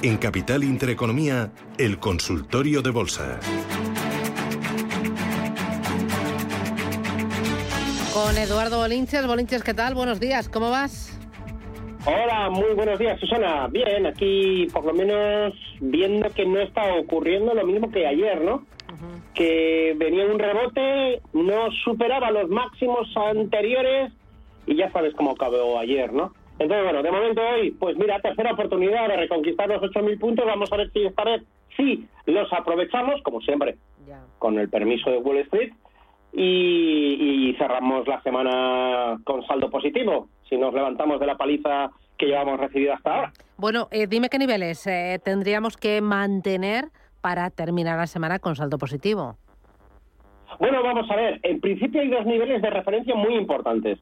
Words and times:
En 0.00 0.16
Capital 0.16 0.62
Intereconomía, 0.62 1.50
el 1.76 1.98
consultorio 1.98 2.82
de 2.82 2.90
bolsa. 2.90 3.40
Con 8.14 8.38
Eduardo 8.38 8.78
Bolinches. 8.78 9.26
Bolinches, 9.26 9.64
¿qué 9.64 9.74
tal? 9.74 9.94
Buenos 9.94 10.20
días, 10.20 10.48
¿cómo 10.48 10.70
vas? 10.70 11.18
Hola, 12.06 12.48
muy 12.48 12.74
buenos 12.76 12.96
días, 13.00 13.18
Susana. 13.18 13.66
Bien, 13.66 14.06
aquí 14.06 14.68
por 14.72 14.84
lo 14.84 14.92
menos 14.92 15.52
viendo 15.80 16.30
que 16.30 16.46
no 16.46 16.60
está 16.60 16.94
ocurriendo 16.94 17.52
lo 17.54 17.66
mismo 17.66 17.90
que 17.90 18.06
ayer, 18.06 18.40
¿no? 18.40 18.64
Que 19.34 19.94
venía 19.96 20.26
un 20.26 20.38
rebote, 20.38 21.22
no 21.32 21.72
superaba 21.84 22.30
los 22.30 22.48
máximos 22.48 23.08
anteriores 23.16 24.12
y 24.64 24.76
ya 24.76 24.92
sabes 24.92 25.12
cómo 25.14 25.32
acabó 25.32 25.76
ayer, 25.80 26.12
¿no? 26.12 26.32
Entonces, 26.58 26.84
bueno, 26.84 27.02
de 27.02 27.10
momento 27.12 27.40
hoy, 27.40 27.70
pues 27.70 27.96
mira, 27.96 28.20
tercera 28.20 28.52
oportunidad 28.52 29.08
de 29.08 29.16
reconquistar 29.16 29.68
los 29.68 29.80
8.000 29.80 30.18
puntos. 30.18 30.44
Vamos 30.44 30.72
a 30.72 30.76
ver 30.76 30.90
si 30.92 31.04
esta 31.04 31.24
vez 31.24 31.42
sí 31.76 32.06
los 32.26 32.52
aprovechamos, 32.52 33.22
como 33.22 33.40
siempre, 33.40 33.76
con 34.38 34.58
el 34.58 34.68
permiso 34.68 35.10
de 35.10 35.18
Wall 35.18 35.38
Street. 35.38 35.72
Y, 36.32 37.54
cerramos 37.58 38.06
la 38.06 38.22
semana 38.22 39.18
con 39.24 39.44
saldo 39.46 39.70
positivo, 39.70 40.28
si 40.48 40.56
nos 40.56 40.72
levantamos 40.74 41.18
de 41.18 41.26
la 41.26 41.36
paliza 41.36 41.90
que 42.16 42.26
llevamos 42.26 42.60
recibida 42.60 42.94
hasta 42.94 43.14
ahora. 43.14 43.32
Bueno, 43.56 43.88
eh, 43.90 44.06
dime 44.06 44.28
qué 44.28 44.38
niveles 44.38 44.86
eh, 44.86 45.18
tendríamos 45.24 45.76
que 45.76 46.00
mantener 46.00 46.84
para 47.20 47.50
terminar 47.50 47.96
la 47.96 48.06
semana 48.06 48.38
con 48.38 48.54
saldo 48.54 48.78
positivo. 48.78 49.36
Bueno, 50.60 50.82
vamos 50.82 51.10
a 51.10 51.16
ver. 51.16 51.40
En 51.42 51.60
principio 51.60 52.00
hay 52.00 52.08
dos 52.08 52.26
niveles 52.26 52.62
de 52.62 52.70
referencia 52.70 53.14
muy 53.14 53.34
importantes 53.34 53.98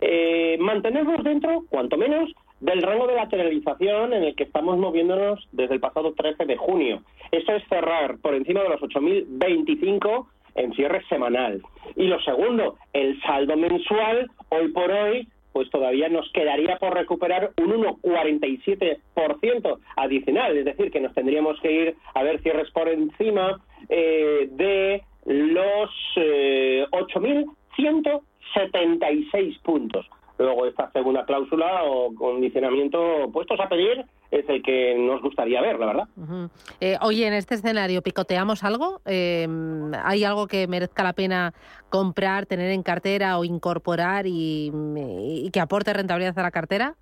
eh, 0.00 0.56
mantenernos 0.58 1.22
dentro, 1.24 1.64
cuanto 1.68 1.96
menos, 1.96 2.30
del 2.60 2.82
rango 2.82 3.06
de 3.06 3.14
lateralización 3.14 4.12
en 4.12 4.24
el 4.24 4.34
que 4.34 4.44
estamos 4.44 4.78
moviéndonos 4.78 5.48
desde 5.52 5.74
el 5.74 5.80
pasado 5.80 6.12
13 6.12 6.44
de 6.44 6.56
junio. 6.56 7.02
Eso 7.30 7.52
es 7.52 7.62
cerrar 7.68 8.18
por 8.18 8.34
encima 8.34 8.62
de 8.62 8.70
los 8.70 8.80
8.025 8.80 10.26
en 10.56 10.72
cierre 10.74 11.04
semanal. 11.08 11.62
Y 11.96 12.06
lo 12.08 12.20
segundo, 12.20 12.76
el 12.92 13.20
saldo 13.22 13.56
mensual, 13.56 14.30
hoy 14.48 14.68
por 14.68 14.90
hoy, 14.90 15.28
pues 15.52 15.70
todavía 15.70 16.08
nos 16.08 16.30
quedaría 16.32 16.76
por 16.78 16.94
recuperar 16.94 17.50
un 17.58 17.70
1,47% 18.02 19.78
adicional, 19.96 20.56
es 20.56 20.64
decir, 20.64 20.90
que 20.90 21.00
nos 21.00 21.14
tendríamos 21.14 21.60
que 21.60 21.72
ir 21.72 21.96
a 22.14 22.22
ver 22.22 22.40
cierres 22.42 22.70
por 22.70 22.88
encima 22.88 23.60
eh, 23.88 24.48
de 24.52 25.02
los 25.26 25.90
eh, 26.16 26.86
8.100 26.90 28.20
76 28.54 29.58
puntos. 29.58 30.06
Luego 30.38 30.66
esta 30.66 30.90
segunda 30.92 31.24
cláusula 31.24 31.82
o 31.84 32.14
condicionamiento 32.14 33.28
puestos 33.32 33.58
a 33.58 33.68
pedir 33.68 34.04
es 34.30 34.48
el 34.48 34.62
que 34.62 34.94
nos 34.96 35.20
gustaría 35.20 35.60
ver, 35.60 35.80
la 35.80 35.86
verdad. 35.86 36.08
Eh, 36.80 36.96
oye, 37.00 37.26
en 37.26 37.32
este 37.32 37.56
escenario, 37.56 38.02
¿picoteamos 38.02 38.62
algo? 38.62 39.00
Em, 39.04 39.92
¿Hay 40.04 40.22
algo 40.22 40.46
que 40.46 40.68
merezca 40.68 41.02
la 41.02 41.12
pena 41.12 41.54
comprar, 41.90 42.46
tener 42.46 42.70
en 42.70 42.84
cartera 42.84 43.38
o 43.38 43.44
incorporar 43.44 44.26
y, 44.28 44.70
y 45.44 45.50
que 45.50 45.60
aporte 45.60 45.92
rentabilidad 45.92 46.38
a 46.38 46.42
la 46.42 46.50
cartera? 46.52 46.94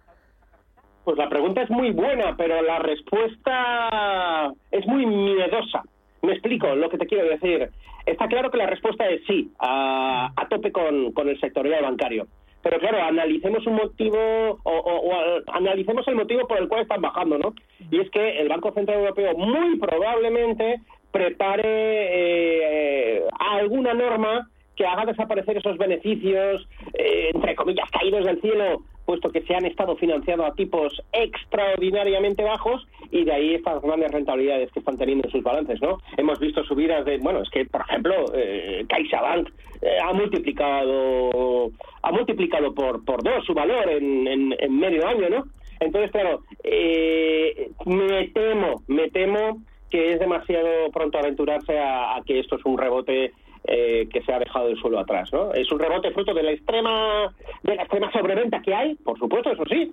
Pues 1.05 1.19
la 1.19 1.29
pregunta 1.29 1.62
es 1.62 1.70
muy 1.70 1.92
buena, 1.92 2.34
pero 2.37 2.61
la 2.62 2.79
respuesta 2.79 4.51
es 4.70 4.87
muy 4.87 5.05
miedosa. 5.05 5.84
Me 6.22 6.33
explico 6.33 6.75
lo 6.75 6.89
que 6.89 6.98
te 6.98 7.06
quiero 7.06 7.28
decir. 7.28 7.70
Está 8.05 8.28
claro 8.28 8.50
que 8.50 8.59
la 8.59 8.67
respuesta 8.67 9.09
es 9.09 9.22
sí, 9.27 9.50
a, 9.59 10.33
tope 10.48 10.73
con, 10.73 11.12
con 11.12 11.28
el 11.28 11.39
sectorial 11.41 11.83
bancario. 11.83 12.27
Pero 12.67 12.81
claro, 12.81 13.00
analicemos 13.00 13.64
un 13.69 13.77
motivo 13.77 14.58
o, 14.64 15.12
analicemos 15.53 16.06
el 16.08 16.17
motivo 16.17 16.48
por 16.48 16.58
el 16.58 16.67
cual 16.67 16.83
están 16.83 17.00
bajando, 17.00 17.39
¿no? 17.39 17.55
Y 17.92 18.01
es 18.01 18.11
que 18.11 18.40
el 18.40 18.48
Banco 18.48 18.73
Central 18.73 18.98
Europeo 18.98 19.36
muy 19.36 19.79
probablemente 19.79 20.80
prepare 21.13 21.63
eh, 21.64 23.23
alguna 23.39 23.95
norma 23.95 24.51
que 24.74 24.85
haga 24.85 25.05
desaparecer 25.07 25.58
esos 25.58 25.79
beneficios, 25.79 26.69
eh, 26.95 27.30
entre 27.33 27.55
comillas, 27.55 27.89
caídos 27.92 28.24
del 28.24 28.40
cielo 28.40 28.83
puesto 29.06 29.30
que 29.30 29.42
se 29.42 29.55
han 29.55 29.64
estado 29.64 29.96
financiando 29.96 30.44
a 30.44 30.55
tipos 30.55 31.00
extraordinariamente 31.12 32.42
bajos 32.42 32.86
y 33.11 33.24
de 33.24 33.33
ahí 33.33 33.55
estas 33.55 33.80
grandes 33.80 34.11
rentabilidades 34.11 34.70
que 34.72 34.80
están 34.80 34.98
teniendo 34.98 35.27
en 35.27 35.33
sus 35.33 35.42
balances, 35.42 35.80
¿no? 35.80 35.98
Hemos 36.17 36.39
visto 36.40 36.64
subidas 36.64 37.05
de, 37.05 37.18
bueno, 37.18 37.40
es 37.40 37.48
que 37.50 37.64
por 37.64 37.83
ejemplo, 37.83 38.27
eh, 38.34 38.84
CaixaBank 38.89 39.48
eh, 39.80 39.98
ha 40.02 40.12
multiplicado 40.12 41.70
ha 42.02 42.12
multiplicado 42.12 42.74
por 42.74 43.05
por 43.05 43.22
dos 43.22 43.45
su 43.46 43.55
valor 43.55 43.89
en, 43.89 44.27
en, 44.27 44.78
medio 44.78 45.06
año, 45.06 45.30
¿no? 45.30 45.45
Entonces, 45.78 46.11
claro, 46.11 46.42
eh, 46.64 47.70
me 47.84 48.28
temo, 48.28 48.83
me 48.89 49.11
temo 49.11 49.62
que 49.90 50.12
es 50.12 50.18
demasiado 50.18 50.90
pronto 50.92 51.18
aventurarse 51.18 51.78
a 51.78 52.20
que 52.27 52.40
esto 52.40 52.56
es 52.56 52.64
un 52.64 52.77
rebote 52.77 53.33
eh, 53.66 54.08
que 54.12 54.22
se 54.22 54.32
ha 54.32 54.38
dejado 54.38 54.68
el 54.68 54.77
suelo 54.77 54.98
atrás, 54.98 55.32
¿no? 55.32 55.52
Es 55.52 55.70
un 55.72 55.78
rebote 55.78 56.10
fruto 56.12 56.32
de 56.32 56.42
la 56.42 56.52
extrema 56.52 57.34
de 57.62 57.74
la 57.74 57.82
extrema 57.82 58.12
sobreventa 58.12 58.62
que 58.62 58.74
hay, 58.74 58.94
por 58.96 59.18
supuesto, 59.18 59.50
eso 59.50 59.64
sí, 59.68 59.92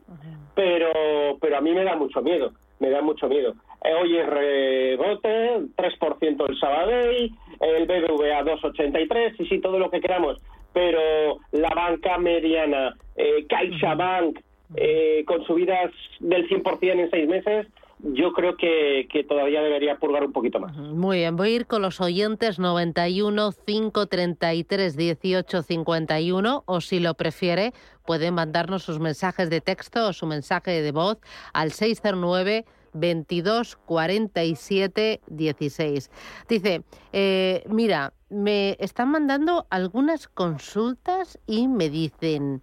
pero 0.56 1.38
pero 1.41 1.57
a 1.57 1.61
mí 1.61 1.72
me 1.72 1.84
da 1.84 1.95
mucho 1.95 2.22
miedo, 2.22 2.51
me 2.79 2.89
da 2.89 3.01
mucho 3.01 3.28
miedo. 3.28 3.53
Eh, 3.84 3.94
hoy 3.94 4.17
es 4.17 4.28
rebote, 4.28 5.59
3% 5.75 6.50
el 6.50 6.59
Sabadell, 6.59 7.31
el 7.59 7.85
BBVA 7.85 8.44
2,83, 8.44 9.35
y 9.39 9.45
sí, 9.47 9.59
todo 9.59 9.79
lo 9.79 9.90
que 9.90 10.00
queramos, 10.00 10.38
pero 10.72 11.40
la 11.51 11.69
banca 11.69 12.17
mediana, 12.17 12.95
eh, 13.16 13.45
CaixaBank, 13.47 14.40
eh, 14.75 15.23
con 15.25 15.44
subidas 15.45 15.91
del 16.19 16.47
100% 16.47 17.00
en 17.00 17.11
seis 17.11 17.28
meses, 17.28 17.67
yo 18.00 18.34
creo 18.34 18.58
que, 18.58 19.08
que, 19.12 19.24
todavía 19.24 19.62
debería 19.62 19.98
purgar 19.98 20.24
un 20.26 20.34
poquito 20.34 20.59
más. 20.59 20.76
Muy 20.76 21.20
bien, 21.20 21.36
voy 21.36 21.50
a 21.50 21.56
ir 21.56 21.68
con 21.68 21.81
los 21.81 22.02
oyentes 22.02 22.59
91 22.59 23.52
533 23.66 24.98
18 24.98 25.62
51 25.64 26.64
o 26.66 26.82
si 26.82 27.00
lo 27.00 27.14
prefiere 27.14 27.74
pueden 28.06 28.34
mandarnos 28.34 28.84
sus 28.84 29.00
mensajes 29.00 29.50
de 29.50 29.62
texto 29.62 30.08
o 30.08 30.14
su 30.14 30.26
mensaje 30.26 30.82
de 30.82 30.92
voz 30.92 31.20
al 31.53 31.72
609 31.72 32.66
22 32.94 33.76
47 33.86 35.22
16. 35.28 36.12
Dice, 36.48 36.84
eh, 37.12 37.64
mira, 37.68 38.14
me 38.30 38.78
están 38.80 39.09
mandando 39.09 39.66
algunas 39.70 40.28
consultas 40.28 41.40
y 41.48 41.68
me 41.68 41.90
dicen, 41.90 42.62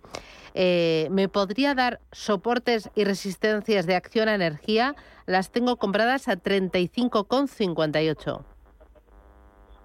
eh, 0.54 1.08
¿me 1.10 1.28
podría 1.28 1.74
dar 1.74 2.00
soportes 2.12 2.90
y 2.94 3.04
resistencias 3.04 3.86
de 3.86 3.96
acción 3.96 4.28
a 4.28 4.34
energía? 4.34 4.94
Las 5.26 5.52
tengo 5.52 5.76
compradas 5.76 6.28
a 6.28 6.36
35,58. 6.36 8.44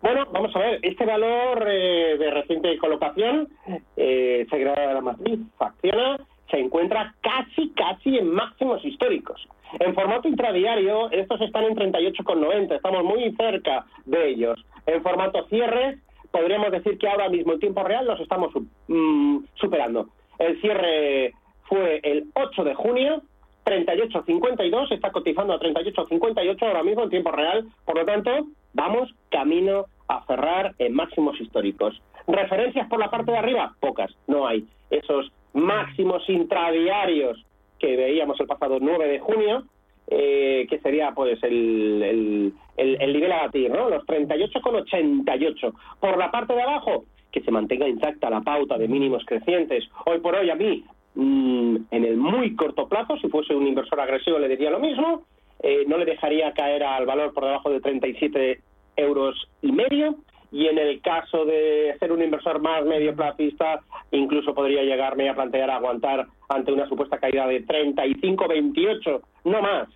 Bueno, 0.02 0.28
vamos 0.32 0.56
a 0.56 0.60
ver, 0.60 0.80
este 0.84 1.04
valor 1.04 1.66
eh, 1.68 2.18
de 2.20 2.30
reciente 2.30 2.78
colocación, 2.78 3.50
eh, 3.98 4.46
Sagrada 4.50 4.90
de 4.90 4.94
la 4.94 5.02
Matriz, 5.02 5.40
Facciona, 5.58 6.20
se 6.52 6.60
encuentra 6.60 7.16
casi, 7.22 7.72
casi 7.72 8.18
en 8.18 8.32
máximos 8.32 8.86
históricos. 8.86 9.48
En 9.80 9.96
formato 9.96 10.28
intradiario, 10.28 11.10
estos 11.10 11.42
están 11.42 11.64
en 11.64 11.76
38,90, 11.76 12.76
estamos 12.76 13.04
muy 13.04 13.36
cerca 13.36 13.86
de 14.06 14.30
ellos. 14.30 14.64
En 14.86 15.02
formato 15.02 15.48
cierre, 15.48 15.98
podríamos 16.32 16.72
decir 16.72 16.98
que 16.98 17.08
ahora 17.08 17.30
mismo 17.30 17.54
en 17.54 17.60
tiempo 17.60 17.84
real 17.84 18.06
los 18.06 18.20
estamos 18.20 18.52
mm, 18.88 19.40
superando. 19.56 20.10
El 20.40 20.60
cierre 20.62 21.34
fue 21.64 22.00
el 22.04 22.26
8 22.34 22.64
de 22.64 22.76
junio, 22.76 23.22
38,52, 23.66 24.92
está 24.92 25.12
cotizando 25.12 25.54
a 25.54 25.60
38,58 25.60 26.62
ahora 26.62 26.84
mismo 26.84 27.04
en 27.04 27.10
tiempo 27.10 27.32
real, 27.32 27.66
por 27.84 27.98
lo 27.98 28.06
tanto, 28.06 28.32
vamos 28.74 29.14
camino 29.30 29.86
a 30.08 30.24
cerrar 30.26 30.76
en 30.78 30.94
máximos 30.94 31.40
históricos. 31.42 32.00
Referencias 32.28 32.88
por 32.88 33.00
la 33.00 33.10
parte 33.10 33.32
de 33.32 33.38
arriba, 33.38 33.74
pocas, 33.80 34.16
no 34.28 34.48
hay. 34.48 34.66
Esos 34.90 35.32
máximos 35.54 36.28
intradiarios 36.30 37.44
que 37.80 37.96
veíamos 37.96 38.40
el 38.40 38.48
pasado 38.48 38.78
9 38.80 39.08
de 39.08 39.20
junio, 39.20 39.64
eh, 40.08 40.68
que 40.70 40.80
sería 40.80 41.14
pues 41.16 41.42
el, 41.44 42.54
el, 42.78 43.14
nivel 43.14 43.32
a 43.32 43.44
batir, 43.44 43.72
¿no? 43.72 43.90
Los 43.90 44.06
38,88. 44.06 45.74
Por 46.00 46.18
la 46.18 46.30
parte 46.30 46.54
de 46.54 46.62
abajo, 46.62 47.06
que 47.36 47.42
se 47.42 47.52
mantenga 47.52 47.86
intacta 47.86 48.30
la 48.30 48.40
pauta 48.40 48.78
de 48.78 48.88
mínimos 48.88 49.26
crecientes. 49.26 49.84
Hoy 50.06 50.20
por 50.20 50.36
hoy 50.36 50.50
a 50.50 50.56
mí, 50.56 50.86
mm, 51.16 51.76
en 51.92 52.06
el 52.06 52.16
muy 52.16 52.56
corto 52.56 52.88
plazo, 52.88 53.18
si 53.18 53.28
fuese 53.28 53.54
un 53.54 53.68
inversor 53.68 54.00
agresivo 54.00 54.40
le 54.40 54.48
diría 54.48 54.70
lo 54.70 54.80
mismo, 54.80 55.24
eh, 55.62 55.84
no 55.86 55.98
le 55.98 56.06
dejaría 56.06 56.54
caer 56.54 56.84
al 56.84 57.06
valor 57.06 57.34
por 57.34 57.44
debajo 57.44 57.70
de 57.70 57.82
37 57.82 58.62
euros 58.96 59.36
y 59.62 59.74
medio 59.74 60.16
y 60.50 60.68
en 60.68 60.78
el 60.78 61.02
caso 61.02 61.44
de 61.44 61.98
ser 62.00 62.14
un 62.14 62.24
inversor 62.24 62.62
más 62.62 62.86
medio 62.86 63.14
plazista, 63.14 63.82
incluso 64.12 64.56
podría 64.56 64.84
llegarme 64.84 65.28
a 65.28 65.36
plantear 65.36 65.70
aguantar 65.70 66.28
ante 66.48 66.72
una 66.72 66.88
supuesta 66.88 67.18
caída 67.18 67.48
de 67.48 67.66
35-28, 67.66 69.22
no 69.44 69.62
más. 69.62 69.90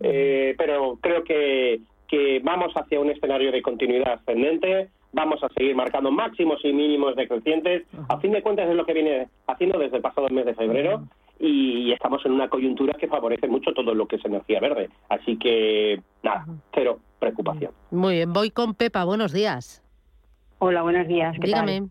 Eh, 0.00 0.54
pero 0.58 0.98
creo 1.00 1.24
que, 1.24 1.80
que 2.06 2.40
vamos 2.44 2.74
hacia 2.74 3.00
un 3.00 3.08
escenario 3.08 3.50
de 3.50 3.62
continuidad 3.62 4.12
ascendente, 4.12 4.90
vamos 5.12 5.42
a 5.42 5.48
seguir 5.50 5.76
marcando 5.76 6.10
máximos 6.10 6.60
y 6.64 6.72
mínimos 6.72 7.16
decrecientes. 7.16 7.84
A 8.08 8.18
fin 8.18 8.32
de 8.32 8.42
cuentas 8.42 8.68
es 8.68 8.74
lo 8.74 8.84
que 8.84 8.94
viene 8.94 9.28
haciendo 9.46 9.78
desde 9.78 9.96
el 9.96 10.02
pasado 10.02 10.28
mes 10.30 10.46
de 10.46 10.54
febrero 10.54 11.04
y 11.38 11.92
estamos 11.92 12.24
en 12.24 12.32
una 12.32 12.48
coyuntura 12.48 12.94
que 12.94 13.08
favorece 13.08 13.48
mucho 13.48 13.72
todo 13.72 13.94
lo 13.94 14.06
que 14.06 14.16
es 14.16 14.24
energía 14.24 14.60
verde. 14.60 14.90
Así 15.08 15.36
que, 15.38 16.00
nada, 16.22 16.46
cero 16.74 17.00
preocupación. 17.18 17.72
Muy 17.90 18.16
bien, 18.16 18.32
voy 18.32 18.50
con 18.50 18.74
Pepa, 18.74 19.04
buenos 19.04 19.32
días. 19.32 19.82
Hola, 20.58 20.82
buenos 20.82 21.08
días. 21.08 21.34
Dígame. 21.40 21.88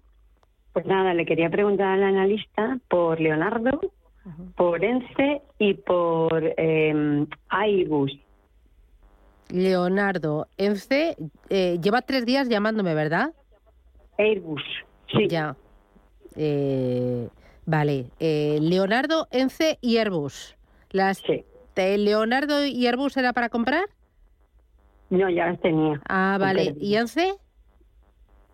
Pues 0.74 0.86
nada, 0.86 1.14
le 1.14 1.26
quería 1.26 1.50
preguntar 1.50 1.88
al 1.88 2.04
analista 2.04 2.80
por 2.88 3.20
Leonardo, 3.20 3.82
por 4.56 4.84
ENCE 4.84 5.42
y 5.60 5.74
por 5.74 6.54
eh, 6.56 7.26
Airbus. 7.50 8.18
Leonardo, 9.52 10.48
ENCE, 10.58 11.16
eh, 11.50 11.78
lleva 11.82 12.02
tres 12.02 12.26
días 12.26 12.48
llamándome, 12.50 12.94
¿verdad? 12.94 13.34
Airbus, 14.18 14.62
sí. 15.12 15.28
Ya. 15.28 15.56
Eh, 16.36 17.28
vale. 17.66 18.08
Eh, 18.20 18.60
Leonardo, 18.62 19.28
ENCE 19.32 19.78
y 19.82 19.98
Airbus. 19.98 20.56
Las, 20.92 21.18
Sí. 21.20 21.44
¿te- 21.74 21.98
¿Leonardo 21.98 22.66
y 22.66 22.86
Airbus 22.88 23.18
era 23.18 23.34
para 23.34 23.50
comprar? 23.50 23.86
No, 25.10 25.30
ya 25.30 25.48
las 25.48 25.60
tenía. 25.60 26.02
Ah, 26.08 26.38
vale. 26.40 26.76
¿Y 26.80 26.96
ENCE? 26.96 27.34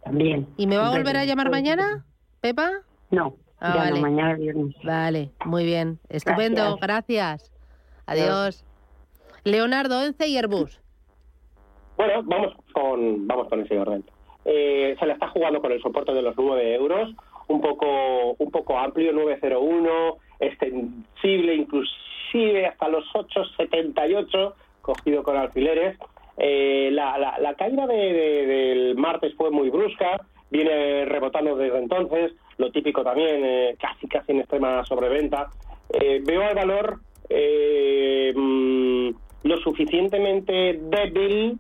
También. 0.04 0.48
¿Y 0.58 0.68
me 0.68 0.78
va 0.78 0.88
a 0.88 0.92
volver 0.92 1.18
a 1.18 1.26
llamar 1.26 1.52
mañana, 1.52 2.06
Pepa? 2.42 2.72
No, 3.12 3.36
Ah, 3.60 3.74
ya 3.74 3.80
vale. 3.82 3.96
no, 3.96 4.02
mañana 4.02 4.34
viernes. 4.36 4.76
Vale, 4.84 5.32
muy 5.46 5.66
bien. 5.66 6.00
Estupendo, 6.10 6.78
gracias. 6.78 7.52
Adiós. 8.06 8.64
Leonardo, 9.44 10.02
ENCE 10.04 10.28
y 10.28 10.38
Airbus. 10.38 10.82
Bueno, 11.98 12.22
vamos 12.26 12.54
con, 12.74 13.28
vamos 13.28 13.48
con 13.50 13.62
ese 13.62 13.78
orden. 13.80 14.04
Eh, 14.46 14.96
se 15.00 15.06
la 15.06 15.14
está 15.14 15.28
jugando 15.30 15.60
con 15.60 15.72
el 15.72 15.82
soporte 15.82 16.14
de 16.14 16.22
los 16.22 16.36
9 16.38 16.76
euros, 16.76 17.10
un 17.48 17.60
poco, 17.62 18.34
un 18.38 18.52
poco 18.52 18.78
amplio, 18.78 19.12
901, 19.12 20.18
extensible 20.40 21.56
inclusive 21.56 22.68
hasta 22.68 22.88
los 22.88 23.04
878, 23.14 24.56
cogido 24.82 25.24
con 25.24 25.38
alfileres. 25.38 25.98
Eh, 26.38 26.90
la, 26.92 27.56
caída 27.58 27.88
de- 27.88 28.14
del 28.46 28.96
martes 28.96 29.34
fue 29.36 29.50
muy 29.50 29.70
brusca, 29.70 30.22
viene 30.52 31.04
rebotando 31.06 31.56
desde 31.56 31.80
entonces, 31.80 32.34
lo 32.58 32.72
típico 32.72 33.04
también, 33.04 33.44
eh, 33.44 33.76
casi 33.80 34.08
casi 34.08 34.32
en 34.34 34.40
extrema 34.40 34.86
sobreventa. 34.86 35.50
Eh, 35.94 36.22
veo 36.24 36.44
al 36.44 36.56
valor 36.56 37.00
eh, 37.30 38.32
mm, 38.36 39.10
lo 39.44 39.58
suficientemente 39.58 40.80
débil 40.84 41.58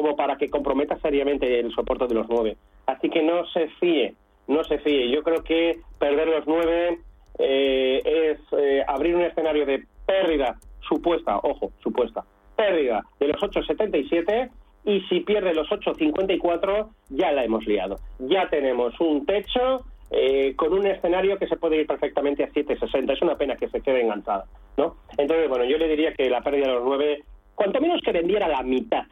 como 0.00 0.14
para 0.14 0.36
que 0.36 0.48
comprometa 0.48 0.96
seriamente 1.00 1.58
el 1.58 1.72
soporte 1.72 2.06
de 2.06 2.14
los 2.14 2.28
nueve. 2.28 2.56
Así 2.86 3.10
que 3.10 3.20
no 3.20 3.44
se 3.48 3.68
fíe, 3.80 4.14
no 4.46 4.62
se 4.62 4.78
fíe. 4.78 5.10
Yo 5.10 5.24
creo 5.24 5.42
que 5.42 5.80
perder 5.98 6.28
los 6.28 6.46
nueve 6.46 6.98
eh, 7.38 8.00
es 8.04 8.38
eh, 8.56 8.84
abrir 8.86 9.16
un 9.16 9.22
escenario 9.22 9.66
de 9.66 9.84
pérdida 10.06 10.56
supuesta, 10.88 11.38
ojo, 11.38 11.72
supuesta, 11.82 12.24
pérdida 12.56 13.04
de 13.18 13.28
los 13.28 13.42
8,77 13.42 14.50
y 14.84 15.00
si 15.08 15.20
pierde 15.20 15.52
los 15.52 15.68
8,54 15.68 16.88
ya 17.08 17.32
la 17.32 17.44
hemos 17.44 17.66
liado. 17.66 17.98
Ya 18.20 18.48
tenemos 18.48 18.98
un 19.00 19.26
techo 19.26 19.84
eh, 20.12 20.54
con 20.54 20.72
un 20.74 20.86
escenario 20.86 21.38
que 21.38 21.48
se 21.48 21.56
puede 21.56 21.80
ir 21.80 21.88
perfectamente 21.88 22.44
a 22.44 22.50
7,60. 22.50 23.14
Es 23.14 23.22
una 23.22 23.36
pena 23.36 23.56
que 23.56 23.68
se 23.68 23.80
quede 23.80 24.02
enganchada, 24.02 24.44
¿no? 24.76 24.96
Entonces, 25.16 25.48
bueno, 25.48 25.64
yo 25.64 25.76
le 25.76 25.88
diría 25.88 26.14
que 26.14 26.30
la 26.30 26.40
pérdida 26.40 26.68
de 26.68 26.74
los 26.74 26.84
nueve, 26.84 27.24
cuanto 27.56 27.80
menos 27.80 28.00
que 28.00 28.12
vendiera 28.12 28.46
la 28.46 28.62
mitad 28.62 29.04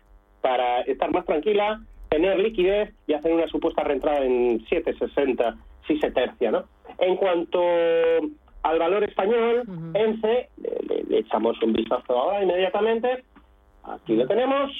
para 0.46 0.82
estar 0.82 1.10
más 1.12 1.26
tranquila, 1.26 1.80
tener 2.08 2.38
liquidez 2.38 2.94
y 3.08 3.14
hacer 3.14 3.32
una 3.32 3.48
supuesta 3.48 3.82
reentrada 3.82 4.24
en 4.24 4.60
7,60 4.66 5.56
si 5.88 5.98
se 5.98 6.12
tercia, 6.12 6.52
¿no? 6.52 6.68
En 7.00 7.16
cuanto 7.16 7.60
al 8.62 8.78
valor 8.78 9.02
español, 9.02 9.64
Ujú. 9.66 9.90
ENCE, 9.94 10.48
le, 10.58 10.70
le- 10.94 11.02
le 11.08 11.18
echamos 11.18 11.60
un 11.64 11.72
vistazo 11.72 12.16
ahora 12.16 12.44
inmediatamente, 12.44 13.24
aquí 13.82 14.14
lo 14.14 14.28
tenemos, 14.28 14.70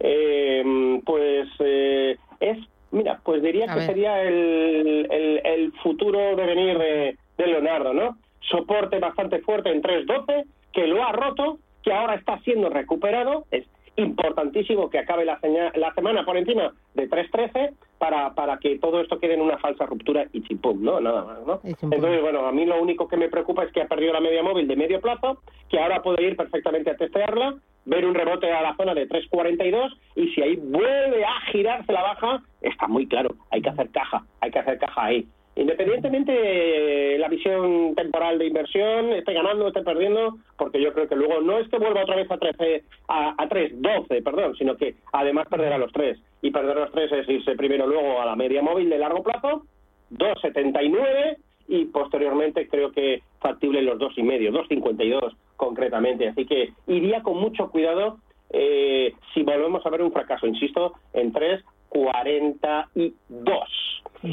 eh, 0.00 1.00
pues 1.04 1.48
eh, 1.58 2.16
es, 2.40 2.56
mira, 2.90 3.20
pues 3.22 3.42
diría 3.42 3.66
A 3.70 3.74
que 3.74 3.80
ver. 3.80 3.86
sería 3.86 4.22
el, 4.22 5.06
el, 5.10 5.40
el 5.44 5.72
futuro 5.82 6.34
devenir 6.34 6.78
de, 6.78 7.18
de 7.36 7.46
Leonardo, 7.46 7.92
¿no? 7.92 8.16
Soporte 8.40 8.98
bastante 9.00 9.40
fuerte 9.42 9.70
en 9.70 9.82
3.12, 9.82 10.44
que 10.72 10.86
lo 10.86 11.04
ha 11.04 11.12
roto, 11.12 11.58
que 11.82 11.92
ahora 11.92 12.14
está 12.14 12.38
siendo 12.40 12.70
recuperado, 12.70 13.44
es 13.50 13.66
importantísimo 13.96 14.90
que 14.90 14.98
acabe 14.98 15.24
la, 15.24 15.38
seña- 15.40 15.72
la 15.74 15.92
semana 15.94 16.24
por 16.24 16.36
encima 16.36 16.72
de 16.94 17.08
3.13 17.08 17.74
para, 17.98 18.34
para 18.34 18.58
que 18.58 18.78
todo 18.78 19.00
esto 19.00 19.18
quede 19.18 19.34
en 19.34 19.40
una 19.40 19.58
falsa 19.58 19.86
ruptura 19.86 20.26
y 20.32 20.42
chimpum, 20.42 20.82
¿no? 20.82 21.00
Nada 21.00 21.24
más, 21.24 21.46
¿no? 21.46 21.60
Entonces, 21.96 22.20
bueno, 22.22 22.46
a 22.46 22.52
mí 22.52 22.66
lo 22.66 22.80
único 22.82 23.08
que 23.08 23.16
me 23.16 23.28
preocupa 23.28 23.64
es 23.64 23.72
que 23.72 23.82
ha 23.82 23.88
perdido 23.88 24.12
la 24.12 24.20
media 24.20 24.42
móvil 24.42 24.66
de 24.68 24.76
medio 24.76 25.00
plazo, 25.00 25.38
que 25.68 25.78
ahora 25.78 26.02
puede 26.02 26.22
ir 26.26 26.36
perfectamente 26.36 26.90
a 26.90 26.96
testearla, 26.96 27.54
ver 27.86 28.04
un 28.06 28.14
rebote 28.14 28.50
a 28.50 28.62
la 28.62 28.74
zona 28.76 28.94
de 28.94 29.08
3.42 29.08 29.90
y 30.16 30.28
si 30.30 30.42
ahí 30.42 30.56
vuelve 30.56 31.24
a 31.24 31.40
girarse 31.52 31.92
la 31.92 32.02
baja, 32.02 32.42
está 32.62 32.86
muy 32.88 33.06
claro, 33.06 33.34
hay 33.50 33.62
que 33.62 33.68
hacer 33.68 33.90
caja, 33.90 34.24
hay 34.40 34.50
que 34.50 34.58
hacer 34.58 34.78
caja 34.78 35.04
ahí. 35.04 35.26
Independientemente 35.56 36.32
de 36.32 37.16
la 37.18 37.28
visión 37.28 37.94
temporal 37.94 38.38
de 38.38 38.46
inversión, 38.46 39.12
esté 39.12 39.32
ganando, 39.32 39.68
esté 39.68 39.82
perdiendo, 39.82 40.38
porque 40.56 40.82
yo 40.82 40.92
creo 40.92 41.08
que 41.08 41.14
luego 41.14 41.40
no 41.40 41.58
es 41.58 41.68
que 41.68 41.78
vuelva 41.78 42.02
otra 42.02 42.16
vez 42.16 42.28
a 42.30 42.38
13, 42.38 42.82
a, 43.06 43.34
a 43.38 43.48
3.12, 43.48 44.24
perdón, 44.24 44.56
sino 44.56 44.76
que 44.76 44.96
además 45.12 45.46
perderá 45.48 45.78
los 45.78 45.92
tres. 45.92 46.18
Y 46.42 46.50
perder 46.50 46.76
los 46.76 46.90
tres 46.90 47.12
es 47.12 47.28
irse 47.28 47.54
primero 47.54 47.86
luego 47.86 48.20
a 48.20 48.26
la 48.26 48.34
media 48.34 48.62
móvil 48.62 48.90
de 48.90 48.98
largo 48.98 49.22
plazo, 49.22 49.64
2,79 50.12 51.36
y 51.68 51.84
posteriormente 51.86 52.68
creo 52.68 52.92
que 52.92 53.22
factible 53.40 53.80
los 53.82 53.98
dos 53.98 54.12
y 54.16 54.22
medio, 54.22 54.52
2,52 54.52 55.34
concretamente. 55.56 56.28
Así 56.28 56.44
que 56.46 56.72
iría 56.88 57.22
con 57.22 57.38
mucho 57.38 57.70
cuidado 57.70 58.18
eh, 58.50 59.14
si 59.32 59.42
volvemos 59.42 59.86
a 59.86 59.90
ver 59.90 60.02
un 60.02 60.12
fracaso, 60.12 60.46
insisto, 60.46 60.92
en 61.12 61.32
3,42. 61.32 63.83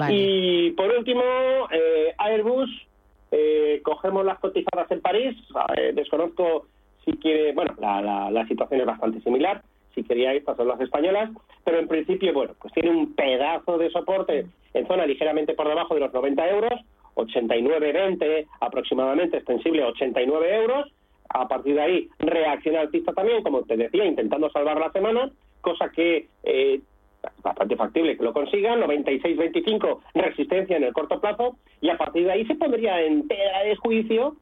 Y 0.09 0.71
por 0.71 0.89
último, 0.89 1.21
eh, 1.71 2.13
Airbus, 2.17 2.69
eh, 3.31 3.81
cogemos 3.83 4.25
las 4.25 4.39
cotizadas 4.39 4.89
en 4.91 5.01
París, 5.01 5.35
eh, 5.77 5.91
desconozco 5.93 6.67
si 7.03 7.13
quiere, 7.13 7.53
bueno, 7.53 7.75
la, 7.79 8.45
situación 8.47 8.81
es 8.81 8.85
bastante 8.85 9.21
similar, 9.21 9.61
si 9.95 10.03
quería 10.03 10.33
ir, 10.33 10.43
son 10.45 10.67
las 10.67 10.79
españolas, 10.79 11.31
pero 11.63 11.79
en 11.79 11.87
principio, 11.87 12.33
bueno, 12.33 12.53
pues 12.61 12.73
tiene 12.73 12.91
un 12.91 13.13
pedazo 13.13 13.77
de 13.77 13.89
soporte 13.89 14.45
en 14.73 14.87
zona 14.87 15.05
ligeramente 15.05 15.53
por 15.53 15.67
debajo 15.67 15.95
de 15.95 16.01
los 16.01 16.13
90 16.13 16.49
euros, 16.49 16.73
89,20 17.15 18.47
aproximadamente, 18.61 19.37
extensible 19.37 19.83
a 19.83 19.87
89 19.87 20.55
euros, 20.55 20.91
a 21.29 21.47
partir 21.47 21.75
de 21.75 21.81
ahí 21.81 22.09
reacciona 22.19 22.81
alcista 22.81 23.13
también, 23.13 23.43
como 23.43 23.63
te 23.63 23.77
decía, 23.77 24.05
intentando 24.05 24.49
salvar 24.51 24.79
la 24.79 24.91
semana, 24.91 25.31
cosa 25.61 25.89
que 25.89 26.27
eh, 26.43 26.81
bastante 27.43 27.75
factible 27.75 28.17
que 28.17 28.23
lo 28.23 28.33
consigan, 28.33 28.81
96-25 28.81 29.99
resistencia 30.13 30.77
en 30.77 30.83
el 30.83 30.93
corto 30.93 31.19
plazo, 31.19 31.57
y 31.81 31.89
a 31.89 31.97
partir 31.97 32.25
de 32.25 32.31
ahí 32.31 32.45
se 32.45 32.55
pondría 32.55 33.01
en 33.01 33.27
tela 33.27 33.63
de 33.63 33.75
juicio 33.75 34.35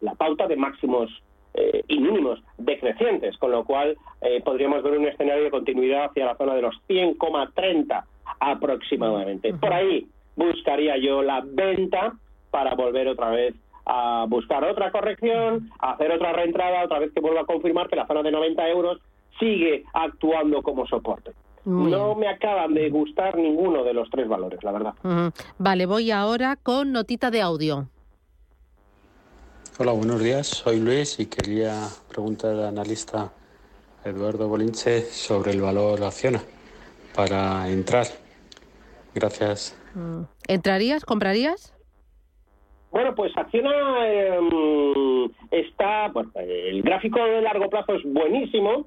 la 0.00 0.14
pauta 0.14 0.46
de 0.46 0.56
máximos 0.56 1.10
eh, 1.54 1.82
y 1.88 1.98
mínimos 2.00 2.42
decrecientes, 2.58 3.36
con 3.38 3.52
lo 3.52 3.64
cual 3.64 3.96
eh, 4.20 4.42
podríamos 4.44 4.82
ver 4.82 4.98
un 4.98 5.06
escenario 5.06 5.44
de 5.44 5.50
continuidad 5.50 6.06
hacia 6.06 6.26
la 6.26 6.36
zona 6.36 6.54
de 6.54 6.62
los 6.62 6.74
100,30 6.88 8.04
aproximadamente. 8.40 9.54
Por 9.54 9.72
ahí 9.72 10.06
buscaría 10.36 10.96
yo 10.98 11.22
la 11.22 11.42
venta 11.44 12.14
para 12.50 12.74
volver 12.74 13.08
otra 13.08 13.30
vez 13.30 13.54
a 13.86 14.24
buscar 14.28 14.64
otra 14.64 14.90
corrección, 14.90 15.70
a 15.78 15.92
hacer 15.92 16.10
otra 16.10 16.32
reentrada, 16.32 16.84
otra 16.84 16.98
vez 16.98 17.12
que 17.12 17.20
vuelva 17.20 17.42
a 17.42 17.46
confirmar 17.46 17.88
que 17.88 17.96
la 17.96 18.06
zona 18.06 18.22
de 18.22 18.32
90 18.32 18.68
euros 18.68 18.98
sigue 19.38 19.84
actuando 19.92 20.62
como 20.62 20.86
soporte. 20.86 21.32
Muy 21.64 21.90
no 21.90 22.08
bien. 22.08 22.18
me 22.20 22.28
acaban 22.28 22.74
de 22.74 22.90
gustar 22.90 23.36
ninguno 23.36 23.84
de 23.84 23.94
los 23.94 24.10
tres 24.10 24.28
valores, 24.28 24.62
la 24.62 24.72
verdad. 24.72 24.94
Vale, 25.58 25.86
voy 25.86 26.10
ahora 26.10 26.56
con 26.56 26.92
notita 26.92 27.30
de 27.30 27.40
audio. 27.40 27.88
Hola, 29.78 29.92
buenos 29.92 30.22
días. 30.22 30.46
Soy 30.46 30.78
Luis 30.78 31.18
y 31.18 31.26
quería 31.26 31.88
preguntar 32.08 32.52
al 32.52 32.66
analista 32.66 33.32
Eduardo 34.04 34.48
Bolinche 34.48 35.00
sobre 35.02 35.52
el 35.52 35.60
valor 35.62 36.02
Acciona 36.04 36.40
para 37.14 37.68
entrar. 37.68 38.06
Gracias. 39.14 39.76
Mm. 39.94 40.22
¿Entrarías? 40.48 41.04
¿Comprarías? 41.04 41.74
Bueno, 42.90 43.14
pues 43.16 43.32
Acciona 43.36 43.72
eh, 44.06 44.38
está, 45.50 46.08
bueno, 46.08 46.30
el 46.36 46.82
gráfico 46.82 47.18
de 47.24 47.42
largo 47.42 47.68
plazo 47.68 47.94
es 47.94 48.02
buenísimo. 48.04 48.86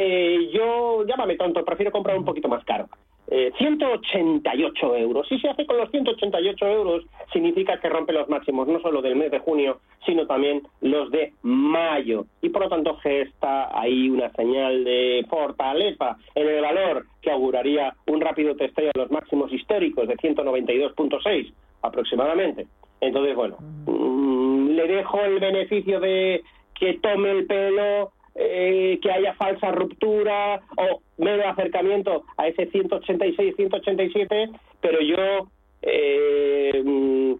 Eh, 0.00 0.50
yo, 0.52 1.04
llámame 1.04 1.36
tonto, 1.36 1.64
prefiero 1.64 1.90
comprar 1.90 2.16
un 2.16 2.24
poquito 2.24 2.48
más 2.48 2.64
caro. 2.64 2.86
Eh, 3.30 3.50
188 3.58 4.96
euros. 4.96 5.26
Si 5.28 5.40
se 5.40 5.48
hace 5.48 5.66
con 5.66 5.76
los 5.76 5.90
188 5.90 6.66
euros, 6.66 7.04
significa 7.32 7.80
que 7.80 7.88
rompe 7.88 8.12
los 8.12 8.28
máximos 8.28 8.68
no 8.68 8.80
solo 8.80 9.02
del 9.02 9.16
mes 9.16 9.32
de 9.32 9.40
junio, 9.40 9.80
sino 10.06 10.24
también 10.28 10.62
los 10.80 11.10
de 11.10 11.32
mayo. 11.42 12.26
Y 12.40 12.50
por 12.50 12.62
lo 12.62 12.68
tanto 12.68 12.96
gesta 12.98 13.76
ahí 13.76 14.08
una 14.08 14.30
señal 14.30 14.84
de 14.84 15.26
fortaleza 15.28 16.16
en 16.36 16.48
el 16.48 16.62
valor 16.62 17.06
que 17.20 17.32
auguraría 17.32 17.92
un 18.06 18.20
rápido 18.20 18.54
testeo 18.54 18.92
a 18.94 18.98
los 18.98 19.10
máximos 19.10 19.52
históricos 19.52 20.06
de 20.06 20.16
192.6 20.16 21.52
aproximadamente. 21.82 22.68
Entonces, 23.00 23.34
bueno, 23.34 23.56
mm, 23.86 24.68
le 24.70 24.86
dejo 24.86 25.20
el 25.22 25.40
beneficio 25.40 25.98
de 25.98 26.44
que 26.78 26.94
tome 26.94 27.32
el 27.32 27.46
pelo, 27.46 28.12
eh, 28.40 29.00
que 29.02 29.10
haya 29.10 29.34
falsa 29.34 29.72
ruptura 29.72 30.60
o 30.76 31.00
mero 31.18 31.48
acercamiento 31.48 32.22
a 32.36 32.46
ese 32.46 32.66
186, 32.66 33.56
187, 33.56 34.50
pero 34.80 35.00
yo 35.00 35.48
eh, 35.82 36.80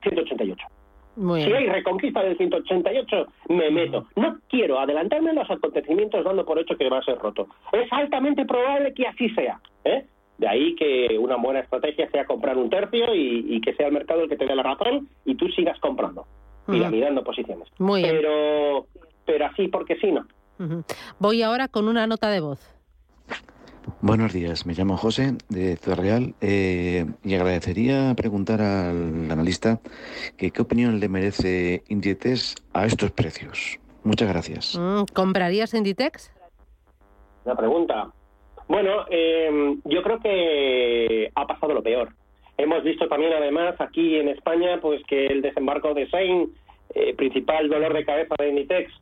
188. 0.02 0.66
Muy 1.14 1.42
Si 1.42 1.52
hay 1.52 1.66
reconquista 1.66 2.22
del 2.22 2.36
188, 2.36 3.26
me 3.48 3.70
meto. 3.70 4.06
No 4.16 4.38
quiero 4.48 4.80
adelantarme 4.80 5.30
a 5.30 5.34
los 5.34 5.50
acontecimientos 5.50 6.24
dando 6.24 6.44
por 6.44 6.58
hecho 6.58 6.76
que 6.76 6.88
va 6.88 6.98
a 6.98 7.04
ser 7.04 7.18
roto. 7.18 7.46
Es 7.72 7.92
altamente 7.92 8.44
probable 8.44 8.92
que 8.92 9.06
así 9.06 9.28
sea. 9.30 9.60
¿eh? 9.84 10.04
De 10.38 10.48
ahí 10.48 10.74
que 10.74 11.16
una 11.18 11.36
buena 11.36 11.60
estrategia 11.60 12.08
sea 12.10 12.24
comprar 12.24 12.56
un 12.56 12.70
tercio 12.70 13.14
y, 13.14 13.46
y 13.48 13.60
que 13.60 13.74
sea 13.74 13.86
el 13.86 13.92
mercado 13.92 14.22
el 14.22 14.28
que 14.28 14.36
te 14.36 14.46
dé 14.46 14.54
la 14.54 14.62
razón 14.62 15.08
y 15.24 15.34
tú 15.36 15.48
sigas 15.48 15.78
comprando, 15.80 16.26
piramidando 16.66 17.22
posiciones. 17.24 17.68
Muy 17.78 18.02
bien. 18.02 18.16
Pero, 18.16 18.86
pero 19.24 19.46
así 19.46 19.68
porque 19.68 19.96
sí, 19.96 20.12
no. 20.12 20.26
Voy 21.18 21.42
ahora 21.42 21.68
con 21.68 21.88
una 21.88 22.06
nota 22.06 22.30
de 22.30 22.40
voz. 22.40 22.60
Buenos 24.00 24.32
días, 24.32 24.66
me 24.66 24.74
llamo 24.74 24.96
José 24.96 25.32
de 25.48 25.76
Ciudad 25.76 25.98
Real 25.98 26.34
eh, 26.40 27.06
y 27.24 27.34
agradecería 27.34 28.14
preguntar 28.14 28.60
al 28.60 29.30
analista 29.30 29.80
que 30.36 30.50
qué 30.50 30.62
opinión 30.62 31.00
le 31.00 31.08
merece 31.08 31.82
Inditex 31.88 32.54
a 32.74 32.86
estos 32.86 33.10
precios. 33.10 33.78
Muchas 34.04 34.28
gracias. 34.28 34.78
Mm, 34.78 35.04
¿Comprarías 35.14 35.74
Inditex? 35.74 36.32
Una 37.44 37.56
pregunta. 37.56 38.12
Bueno, 38.68 39.06
eh, 39.10 39.78
yo 39.84 40.02
creo 40.02 40.20
que 40.20 41.30
ha 41.34 41.46
pasado 41.46 41.72
lo 41.72 41.82
peor. 41.82 42.10
Hemos 42.58 42.82
visto 42.84 43.08
también, 43.08 43.32
además, 43.32 43.74
aquí 43.80 44.16
en 44.16 44.28
España, 44.28 44.78
pues 44.80 45.02
que 45.08 45.26
el 45.26 45.42
desembarco 45.42 45.94
de 45.94 46.08
Sein, 46.10 46.52
eh, 46.94 47.14
principal 47.14 47.68
dolor 47.68 47.94
de 47.94 48.04
cabeza 48.04 48.34
de 48.38 48.48
Inditex, 48.48 48.92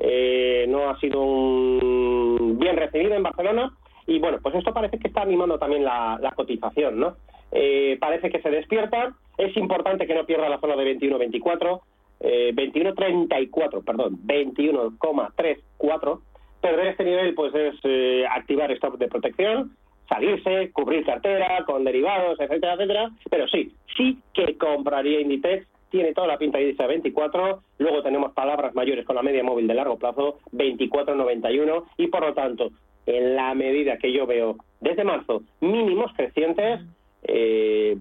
eh, 0.00 0.64
no 0.68 0.88
ha 0.90 0.98
sido 0.98 1.20
un- 1.20 2.58
bien 2.58 2.76
recibido 2.76 3.14
en 3.14 3.22
Barcelona. 3.22 3.72
Y 4.06 4.18
bueno, 4.18 4.38
pues 4.42 4.54
esto 4.56 4.72
parece 4.72 4.98
que 4.98 5.08
está 5.08 5.22
animando 5.22 5.58
también 5.58 5.84
la, 5.84 6.32
cotización, 6.34 6.98
¿no? 6.98 7.16
Eh, 7.52 7.96
parece 8.00 8.30
que 8.30 8.40
se 8.40 8.50
despierta. 8.50 9.14
Es 9.38 9.56
importante 9.56 10.06
que 10.06 10.14
no 10.14 10.26
pierda 10.26 10.48
la 10.48 10.58
zona 10.58 10.74
de 10.76 10.84
21-24, 10.98 11.80
eh, 12.20 12.52
21-34, 12.54 13.84
perdón, 13.84 14.18
21,34. 14.26 16.20
Perder 16.60 16.86
este 16.88 17.04
nivel 17.04 17.34
pues 17.34 17.54
es 17.54 17.74
eh, 17.84 18.24
activar 18.30 18.70
stop 18.72 18.98
de 18.98 19.08
protección, 19.08 19.76
salirse, 20.08 20.70
cubrir 20.72 21.04
cartera 21.06 21.64
con 21.64 21.84
derivados, 21.84 22.38
etcétera, 22.40 22.74
etcétera. 22.74 23.10
Pero 23.30 23.48
sí, 23.48 23.72
sí 23.96 24.18
que 24.34 24.56
compraría 24.58 25.20
Inditex. 25.20 25.66
Tiene 25.90 26.14
toda 26.14 26.26
la 26.26 26.38
pinta 26.38 26.58
de 26.58 26.68
irse 26.68 26.82
a 26.82 26.86
24. 26.86 27.62
Luego 27.78 28.02
tenemos 28.02 28.32
palabras 28.32 28.74
mayores 28.74 29.04
con 29.04 29.16
la 29.16 29.22
media 29.22 29.42
móvil 29.42 29.66
de 29.66 29.74
largo 29.74 29.98
plazo, 29.98 30.38
24,91. 30.52 31.84
Y 31.96 32.06
por 32.06 32.22
lo 32.22 32.32
tanto, 32.34 32.70
en 33.06 33.36
la 33.36 33.54
medida 33.54 33.98
que 33.98 34.12
yo 34.12 34.26
veo 34.26 34.56
desde 34.80 35.04
marzo 35.04 35.42
mínimos 35.60 36.12
crecientes, 36.16 36.80
eh, 37.24 37.98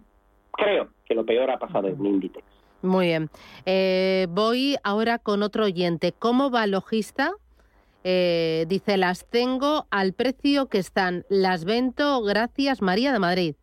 creo 0.51 0.89
que 1.05 1.15
lo 1.15 1.25
peor 1.25 1.49
ha 1.49 1.57
pasado 1.57 1.87
en 1.87 2.05
Inditex. 2.05 2.45
Muy 2.81 3.07
bien. 3.07 3.29
Eh, 3.65 4.27
voy 4.29 4.77
ahora 4.83 5.19
con 5.19 5.43
otro 5.43 5.65
oyente. 5.65 6.13
¿Cómo 6.17 6.49
va 6.49 6.67
Logista? 6.67 7.31
Eh, 8.03 8.65
dice, 8.69 8.97
las 8.97 9.25
tengo 9.29 9.85
al 9.91 10.13
precio 10.13 10.67
que 10.67 10.77
están. 10.77 11.25
Las 11.29 11.65
vento 11.65 12.21
gracias 12.23 12.81
María 12.81 13.11
de 13.11 13.19
Madrid. 13.19 13.55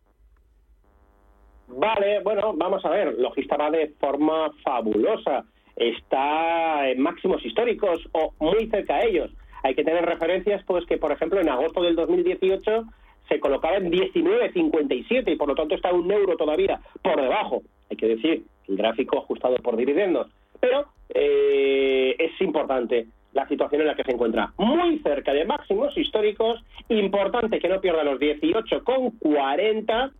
Vale, 1.67 2.21
bueno, 2.23 2.53
vamos 2.55 2.83
a 2.85 2.89
ver. 2.89 3.15
Logista 3.17 3.57
va 3.57 3.69
de 3.69 3.89
forma 3.99 4.51
fabulosa. 4.63 5.45
Está 5.75 6.89
en 6.89 7.01
máximos 7.01 7.45
históricos 7.45 8.07
o 8.13 8.33
muy 8.39 8.67
cerca 8.67 8.95
a 8.95 9.05
ellos. 9.05 9.31
Hay 9.63 9.75
que 9.75 9.83
tener 9.83 10.05
referencias, 10.05 10.63
pues 10.65 10.85
que 10.85 10.97
por 10.97 11.11
ejemplo 11.11 11.39
en 11.39 11.49
agosto 11.49 11.83
del 11.83 11.95
2018 11.95 12.83
se 13.27 13.39
colocaba 13.39 13.77
en 13.77 13.91
19,57 13.91 15.31
y 15.31 15.35
por 15.35 15.49
lo 15.49 15.55
tanto 15.55 15.75
está 15.75 15.91
un 15.91 16.09
euro 16.09 16.37
todavía 16.37 16.79
por 17.01 17.21
debajo. 17.21 17.61
Hay 17.89 17.97
que 17.97 18.07
decir, 18.07 18.45
el 18.67 18.77
gráfico 18.77 19.19
ajustado 19.19 19.57
por 19.57 19.75
dividendos. 19.75 20.27
Pero 20.59 20.85
eh, 21.13 22.15
es 22.17 22.39
importante 22.41 23.07
la 23.33 23.47
situación 23.47 23.81
en 23.81 23.87
la 23.87 23.95
que 23.95 24.03
se 24.03 24.11
encuentra. 24.11 24.53
Muy 24.57 24.99
cerca 24.99 25.33
de 25.33 25.45
máximos 25.45 25.95
históricos. 25.97 26.63
Importante 26.89 27.59
que 27.59 27.69
no 27.69 27.81
pierda 27.81 28.03
los 28.03 28.19
18,40 28.19 30.11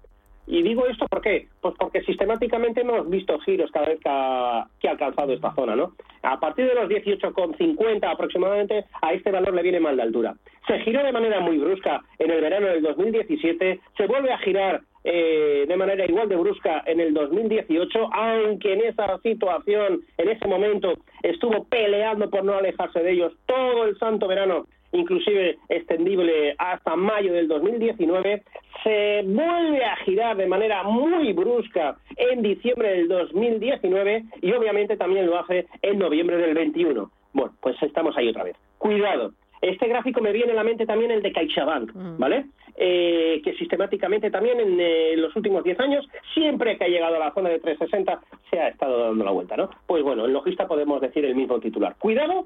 y 0.47 0.63
digo 0.63 0.87
esto 0.87 1.05
¿por 1.07 1.21
qué? 1.21 1.47
Pues 1.61 1.75
porque 1.77 2.01
sistemáticamente 2.03 2.81
hemos 2.81 3.09
visto 3.09 3.37
giros 3.39 3.69
cada 3.71 3.87
vez 3.87 3.99
que 3.99 4.09
ha, 4.09 4.65
que 4.79 4.87
ha 4.87 4.91
alcanzado 4.91 5.33
esta 5.33 5.53
zona, 5.53 5.75
¿no? 5.75 5.93
A 6.23 6.39
partir 6.39 6.65
de 6.65 6.75
los 6.75 6.89
18,50 6.89 8.09
aproximadamente, 8.09 8.85
a 9.01 9.13
este 9.13 9.31
valor 9.31 9.53
le 9.53 9.61
viene 9.61 9.79
mal 9.79 9.95
de 9.95 10.03
altura. 10.03 10.35
Se 10.65 10.79
giró 10.79 11.03
de 11.03 11.11
manera 11.11 11.39
muy 11.39 11.57
brusca 11.57 12.01
en 12.19 12.31
el 12.31 12.41
verano 12.41 12.67
del 12.67 12.81
2017, 12.81 13.79
se 13.95 14.07
vuelve 14.07 14.31
a 14.31 14.37
girar 14.39 14.81
eh, 15.03 15.65
de 15.67 15.77
manera 15.77 16.05
igual 16.05 16.27
de 16.27 16.35
brusca 16.35 16.83
en 16.85 16.99
el 16.99 17.13
2018, 17.13 18.13
aunque 18.13 18.73
en 18.73 18.81
esa 18.81 19.17
situación, 19.19 20.01
en 20.17 20.29
ese 20.29 20.47
momento, 20.47 20.95
estuvo 21.23 21.63
peleando 21.65 22.29
por 22.29 22.43
no 22.43 22.55
alejarse 22.55 22.99
de 22.99 23.11
ellos 23.11 23.33
todo 23.45 23.85
el 23.85 23.97
santo 23.99 24.27
verano 24.27 24.67
inclusive 24.91 25.57
extendible 25.69 26.55
hasta 26.57 26.95
mayo 26.95 27.33
del 27.33 27.47
2019, 27.47 28.43
se 28.83 29.21
vuelve 29.25 29.83
a 29.83 29.95
girar 29.97 30.37
de 30.37 30.47
manera 30.47 30.83
muy 30.83 31.33
brusca 31.33 31.97
en 32.15 32.41
diciembre 32.41 32.89
del 32.89 33.07
2019 33.07 34.23
y 34.41 34.51
obviamente 34.53 34.97
también 34.97 35.27
lo 35.27 35.37
hace 35.39 35.67
en 35.81 35.99
noviembre 35.99 36.37
del 36.37 36.53
21. 36.53 37.11
Bueno, 37.33 37.53
pues 37.61 37.75
estamos 37.81 38.15
ahí 38.17 38.29
otra 38.29 38.43
vez. 38.43 38.55
Cuidado. 38.77 39.31
Este 39.61 39.87
gráfico 39.87 40.21
me 40.21 40.31
viene 40.31 40.51
a 40.51 40.55
la 40.55 40.63
mente 40.63 40.85
también 40.85 41.11
el 41.11 41.23
de 41.23 41.31
CaixaBank, 41.31 41.91
¿vale? 42.17 42.45
Eh, 42.79 43.41
que 43.43 43.53
sistemáticamente 43.55 44.29
también 44.29 44.59
en 44.59 44.79
eh, 44.79 45.15
los 45.17 45.35
últimos 45.35 45.63
10 45.63 45.79
años, 45.79 46.07
siempre 46.35 46.77
que 46.77 46.83
ha 46.83 46.87
llegado 46.87 47.15
a 47.15 47.19
la 47.19 47.33
zona 47.33 47.49
de 47.49 47.59
360, 47.59 48.21
se 48.51 48.59
ha 48.59 48.67
estado 48.67 49.05
dando 49.05 49.25
la 49.25 49.31
vuelta, 49.31 49.57
¿no? 49.57 49.71
Pues 49.87 50.03
bueno, 50.03 50.25
en 50.25 50.33
Logista 50.33 50.67
podemos 50.67 51.01
decir 51.01 51.25
el 51.25 51.33
mismo 51.33 51.59
titular. 51.59 51.95
Cuidado 51.97 52.45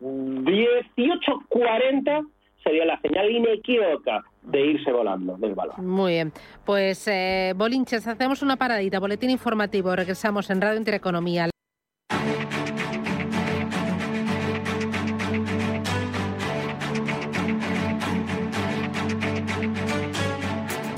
18.40 0.00 2.26
sería 2.62 2.84
la 2.84 3.00
señal 3.00 3.30
inequívoca 3.30 4.22
de 4.42 4.66
irse 4.66 4.92
volando 4.92 5.36
del 5.36 5.54
valor. 5.54 5.78
Muy 5.78 6.14
bien. 6.14 6.32
Pues, 6.64 7.06
eh, 7.08 7.52
Bolinches, 7.56 8.06
hacemos 8.06 8.42
una 8.42 8.56
paradita. 8.56 8.98
Boletín 8.98 9.30
informativo. 9.30 9.94
Regresamos 9.94 10.50
en 10.50 10.60
Radio 10.60 10.78
Intereconomía. 10.78 11.48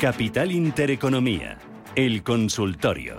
Capital 0.00 0.50
Intereconomía, 0.50 1.59
el 1.94 2.25
consultorio. 2.25 3.18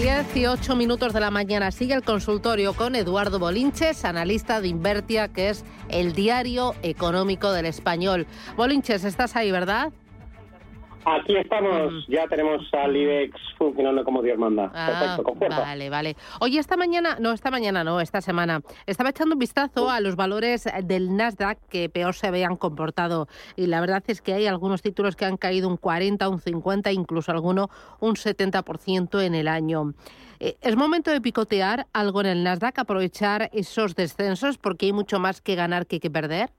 Dieciocho 0.00 0.76
minutos 0.76 1.12
de 1.12 1.18
la 1.18 1.32
mañana 1.32 1.72
sigue 1.72 1.92
el 1.92 2.04
consultorio 2.04 2.72
con 2.72 2.94
Eduardo 2.94 3.40
Bolinches, 3.40 4.04
analista 4.04 4.60
de 4.60 4.68
Invertia, 4.68 5.26
que 5.26 5.48
es 5.48 5.64
el 5.88 6.12
diario 6.12 6.76
económico 6.84 7.50
del 7.50 7.66
español. 7.66 8.24
Bolinches, 8.56 9.02
estás 9.02 9.34
ahí, 9.34 9.50
¿verdad? 9.50 9.90
Aquí 11.04 11.36
estamos, 11.36 12.06
ya 12.08 12.26
tenemos 12.26 12.62
al 12.72 12.94
IBEX 12.94 13.34
funcionando 13.56 14.04
como 14.04 14.22
Dios 14.22 14.38
manda. 14.38 14.70
Ah, 14.74 14.86
Perfecto, 14.86 15.22
con 15.22 15.38
fuerza. 15.38 15.60
vale, 15.60 15.90
vale. 15.90 16.16
Oye, 16.40 16.58
esta 16.58 16.76
mañana, 16.76 17.16
no, 17.18 17.32
esta 17.32 17.50
mañana 17.50 17.84
no, 17.84 18.00
esta 18.00 18.20
semana, 18.20 18.60
estaba 18.86 19.10
echando 19.10 19.34
un 19.34 19.38
vistazo 19.38 19.90
a 19.90 20.00
los 20.00 20.16
valores 20.16 20.68
del 20.84 21.16
Nasdaq 21.16 21.58
que 21.68 21.88
peor 21.88 22.14
se 22.14 22.26
habían 22.26 22.56
comportado 22.56 23.28
y 23.56 23.66
la 23.66 23.80
verdad 23.80 24.02
es 24.06 24.20
que 24.20 24.34
hay 24.34 24.46
algunos 24.46 24.82
títulos 24.82 25.16
que 25.16 25.24
han 25.24 25.36
caído 25.36 25.68
un 25.68 25.76
40, 25.76 26.28
un 26.28 26.40
50, 26.40 26.92
incluso 26.92 27.32
alguno 27.32 27.70
un 28.00 28.14
70% 28.14 29.22
en 29.22 29.34
el 29.34 29.48
año. 29.48 29.94
Eh, 30.40 30.56
¿Es 30.60 30.76
momento 30.76 31.10
de 31.10 31.20
picotear 31.20 31.86
algo 31.92 32.20
en 32.20 32.26
el 32.26 32.44
Nasdaq, 32.44 32.78
aprovechar 32.78 33.50
esos 33.52 33.94
descensos 33.96 34.58
porque 34.58 34.86
hay 34.86 34.92
mucho 34.92 35.18
más 35.18 35.40
que 35.40 35.54
ganar 35.54 35.86
que 35.86 35.98
que 36.00 36.10
perder? 36.10 36.50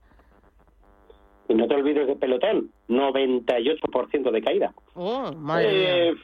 Y 1.49 1.55
no 1.55 1.67
te 1.67 1.75
olvides 1.75 2.07
de 2.07 2.15
pelotón, 2.15 2.69
98% 2.87 4.31
de 4.31 4.41
caída. 4.41 4.71
Oh, 4.93 5.31
madre 5.33 6.09
Eh, 6.09 6.11
mía. 6.13 6.21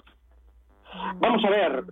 vamos 1.19 1.43
a 1.43 1.49
ver. 1.49 1.83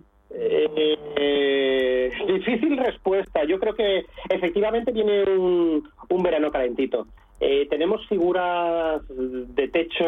eh, 1.16 2.10
difícil 2.26 2.76
respuesta. 2.76 3.44
Yo 3.44 3.58
creo 3.60 3.74
que 3.74 4.04
efectivamente 4.30 4.92
viene 4.92 5.22
un, 5.24 5.88
un 6.08 6.22
verano 6.22 6.50
calentito. 6.50 7.06
Eh, 7.40 7.66
tenemos 7.68 8.06
figuras 8.08 9.02
de 9.08 9.68
techo 9.68 10.04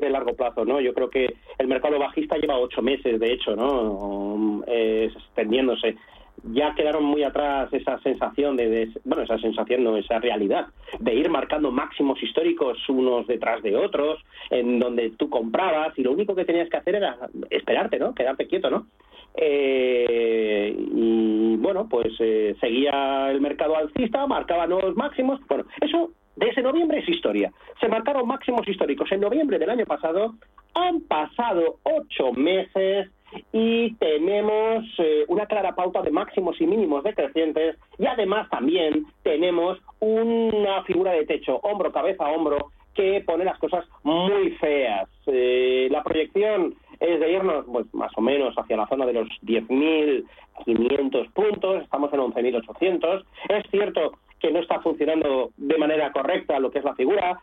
de 0.00 0.10
largo 0.10 0.34
plazo, 0.34 0.64
¿no? 0.64 0.80
Yo 0.80 0.94
creo 0.94 1.10
que 1.10 1.34
el 1.58 1.66
mercado 1.66 1.98
bajista 1.98 2.36
lleva 2.38 2.58
ocho 2.58 2.80
meses, 2.82 3.18
de 3.20 3.32
hecho, 3.32 3.54
¿no? 3.56 4.62
Eh, 4.66 5.10
extendiéndose. 5.14 5.96
Ya 6.44 6.74
quedaron 6.74 7.04
muy 7.04 7.22
atrás 7.22 7.72
esa 7.72 7.98
sensación 8.00 8.56
de, 8.56 8.90
bueno, 9.04 9.24
esa 9.24 9.38
sensación 9.38 9.84
no, 9.84 9.96
esa 9.96 10.18
realidad 10.18 10.66
de 10.98 11.14
ir 11.14 11.28
marcando 11.30 11.70
máximos 11.70 12.22
históricos 12.22 12.78
unos 12.88 13.26
detrás 13.26 13.62
de 13.62 13.76
otros, 13.76 14.20
en 14.50 14.78
donde 14.78 15.10
tú 15.10 15.28
comprabas 15.28 15.98
y 15.98 16.02
lo 16.02 16.12
único 16.12 16.34
que 16.34 16.44
tenías 16.44 16.68
que 16.68 16.76
hacer 16.76 16.96
era 16.96 17.16
esperarte, 17.50 17.98
¿no? 17.98 18.14
Quedarte 18.14 18.46
quieto, 18.46 18.70
¿no? 18.70 18.86
Eh, 19.34 20.74
y 20.76 21.56
bueno, 21.56 21.88
pues 21.88 22.12
eh, 22.18 22.56
seguía 22.60 23.30
el 23.30 23.40
mercado 23.40 23.76
alcista, 23.76 24.26
marcaba 24.26 24.66
nuevos 24.66 24.96
máximos. 24.96 25.40
Bueno, 25.48 25.64
eso 25.80 26.10
de 26.36 26.48
ese 26.48 26.62
noviembre 26.62 27.00
es 27.00 27.08
historia. 27.08 27.52
Se 27.80 27.88
marcaron 27.88 28.26
máximos 28.26 28.66
históricos 28.66 29.10
en 29.12 29.20
noviembre 29.20 29.58
del 29.58 29.70
año 29.70 29.86
pasado. 29.86 30.34
Han 30.74 31.00
pasado 31.02 31.78
ocho 31.82 32.32
meses 32.32 33.10
y 33.52 33.94
tenemos 33.94 34.84
eh, 34.98 35.24
una 35.28 35.46
clara 35.46 35.74
pauta 35.74 36.02
de 36.02 36.10
máximos 36.10 36.60
y 36.60 36.66
mínimos 36.66 37.04
decrecientes 37.04 37.76
y 37.98 38.06
además 38.06 38.48
también 38.50 39.06
tenemos 39.22 39.78
una 40.00 40.82
figura 40.84 41.12
de 41.12 41.26
techo 41.26 41.56
hombro, 41.62 41.92
cabeza, 41.92 42.28
hombro 42.28 42.70
que 42.94 43.22
pone 43.24 43.44
las 43.44 43.58
cosas 43.58 43.84
muy 44.02 44.50
feas. 44.52 45.08
Eh, 45.26 45.88
la 45.90 46.02
proyección 46.02 46.74
es 46.98 47.20
de 47.20 47.32
irnos 47.32 47.64
pues, 47.70 47.94
más 47.94 48.10
o 48.16 48.20
menos 48.20 48.54
hacia 48.56 48.76
la 48.76 48.88
zona 48.88 49.06
de 49.06 49.12
los 49.12 49.28
10.500 49.42 51.32
puntos, 51.32 51.82
estamos 51.82 52.12
en 52.12 52.20
11.800. 52.20 53.24
Es 53.50 53.70
cierto 53.70 54.12
que 54.40 54.50
no 54.50 54.60
está 54.60 54.80
funcionando 54.80 55.50
de 55.56 55.78
manera 55.78 56.12
correcta 56.12 56.58
lo 56.58 56.70
que 56.70 56.78
es 56.78 56.84
la 56.84 56.94
figura, 56.94 57.40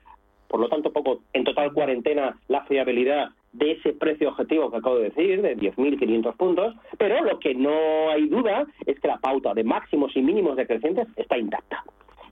por 0.56 0.62
lo 0.62 0.70
tanto, 0.70 0.94
poco 0.94 1.20
en 1.34 1.44
total 1.44 1.74
cuarentena 1.74 2.40
la 2.48 2.64
fiabilidad 2.64 3.32
de 3.52 3.72
ese 3.72 3.92
precio 3.92 4.30
objetivo 4.30 4.72
que 4.72 4.78
acabo 4.78 5.00
de 5.00 5.10
decir, 5.10 5.42
de 5.42 5.58
10.500 5.58 6.34
puntos, 6.38 6.74
pero 6.98 7.22
lo 7.26 7.42
que 7.42 7.54
no 7.54 8.10
hay 8.10 8.30
duda 8.30 8.66
es 8.86 8.98
que 9.02 9.10
la 9.10 9.18
pauta 9.18 9.54
de 9.54 9.66
máximos 9.66 10.16
y 10.16 10.22
mínimos 10.22 10.56
decrecientes 10.56 11.10
está 11.18 11.38
intacta. 11.38 11.84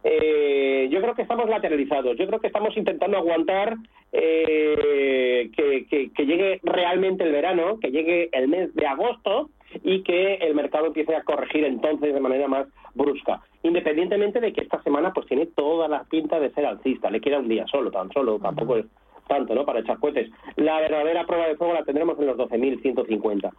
Eh, 0.06 0.88
yo 0.90 1.02
creo 1.02 1.16
que 1.16 1.24
estamos 1.24 1.50
lateralizados, 1.50 2.18
yo 2.18 2.26
creo 2.28 2.40
que 2.40 2.48
estamos 2.48 2.78
intentando 2.78 3.18
aguantar 3.18 3.76
eh, 4.14 5.52
que, 5.54 6.10
que, 6.16 6.26
llegue 6.26 6.62
realmente 6.64 7.26
el 7.26 7.34
verano, 7.34 7.78
que 7.82 7.92
llegue 7.92 8.30
el 8.32 8.48
mes 8.48 8.74
de 8.74 8.88
agosto 8.88 9.50
y 9.84 10.02
que 10.04 10.36
el 10.36 10.56
mercado 10.56 10.86
empiece 10.86 11.14
a 11.14 11.24
corregir 11.24 11.66
entonces 11.66 12.14
de 12.14 12.22
manera 12.22 12.48
más 12.48 12.68
brusca. 12.96 13.42
Independientemente 13.64 14.40
de 14.40 14.52
que 14.52 14.62
esta 14.62 14.82
semana 14.84 15.14
pues 15.14 15.26
tiene 15.28 15.46
toda 15.48 15.88
la 15.88 16.04
pinta 16.04 16.40
de 16.40 16.52
ser 16.52 16.66
alcista, 16.66 17.10
le 17.10 17.22
queda 17.22 17.40
un 17.40 17.48
día 17.48 17.66
solo, 17.68 17.92
tan 17.92 18.12
solo, 18.12 18.38
tampoco 18.40 18.78
es 18.78 18.86
tanto, 19.28 19.56
¿no? 19.56 19.66
Para 19.66 19.80
echar 19.80 20.00
cohetes. 20.00 20.30
La 20.58 20.80
verdadera 20.80 21.26
prueba 21.26 21.48
de 21.48 21.56
fuego 21.56 21.74
la 21.74 21.84
tendremos 21.84 22.20
en 22.20 22.28
los 22.28 22.38
12.150. 22.38 23.52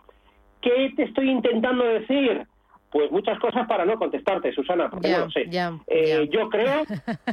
¿Qué 0.60 0.92
te 0.96 1.04
estoy 1.04 1.30
intentando 1.30 1.84
decir? 1.84 2.46
Pues 2.90 3.10
muchas 3.10 3.38
cosas 3.38 3.66
para 3.66 3.84
no 3.84 3.98
contestarte, 3.98 4.52
Susana, 4.52 4.88
porque 4.88 5.10
no 5.10 5.20
lo 5.20 5.30
sé. 5.30 5.46
Eh, 5.86 6.28
yo 6.30 6.48
creo, 6.48 6.84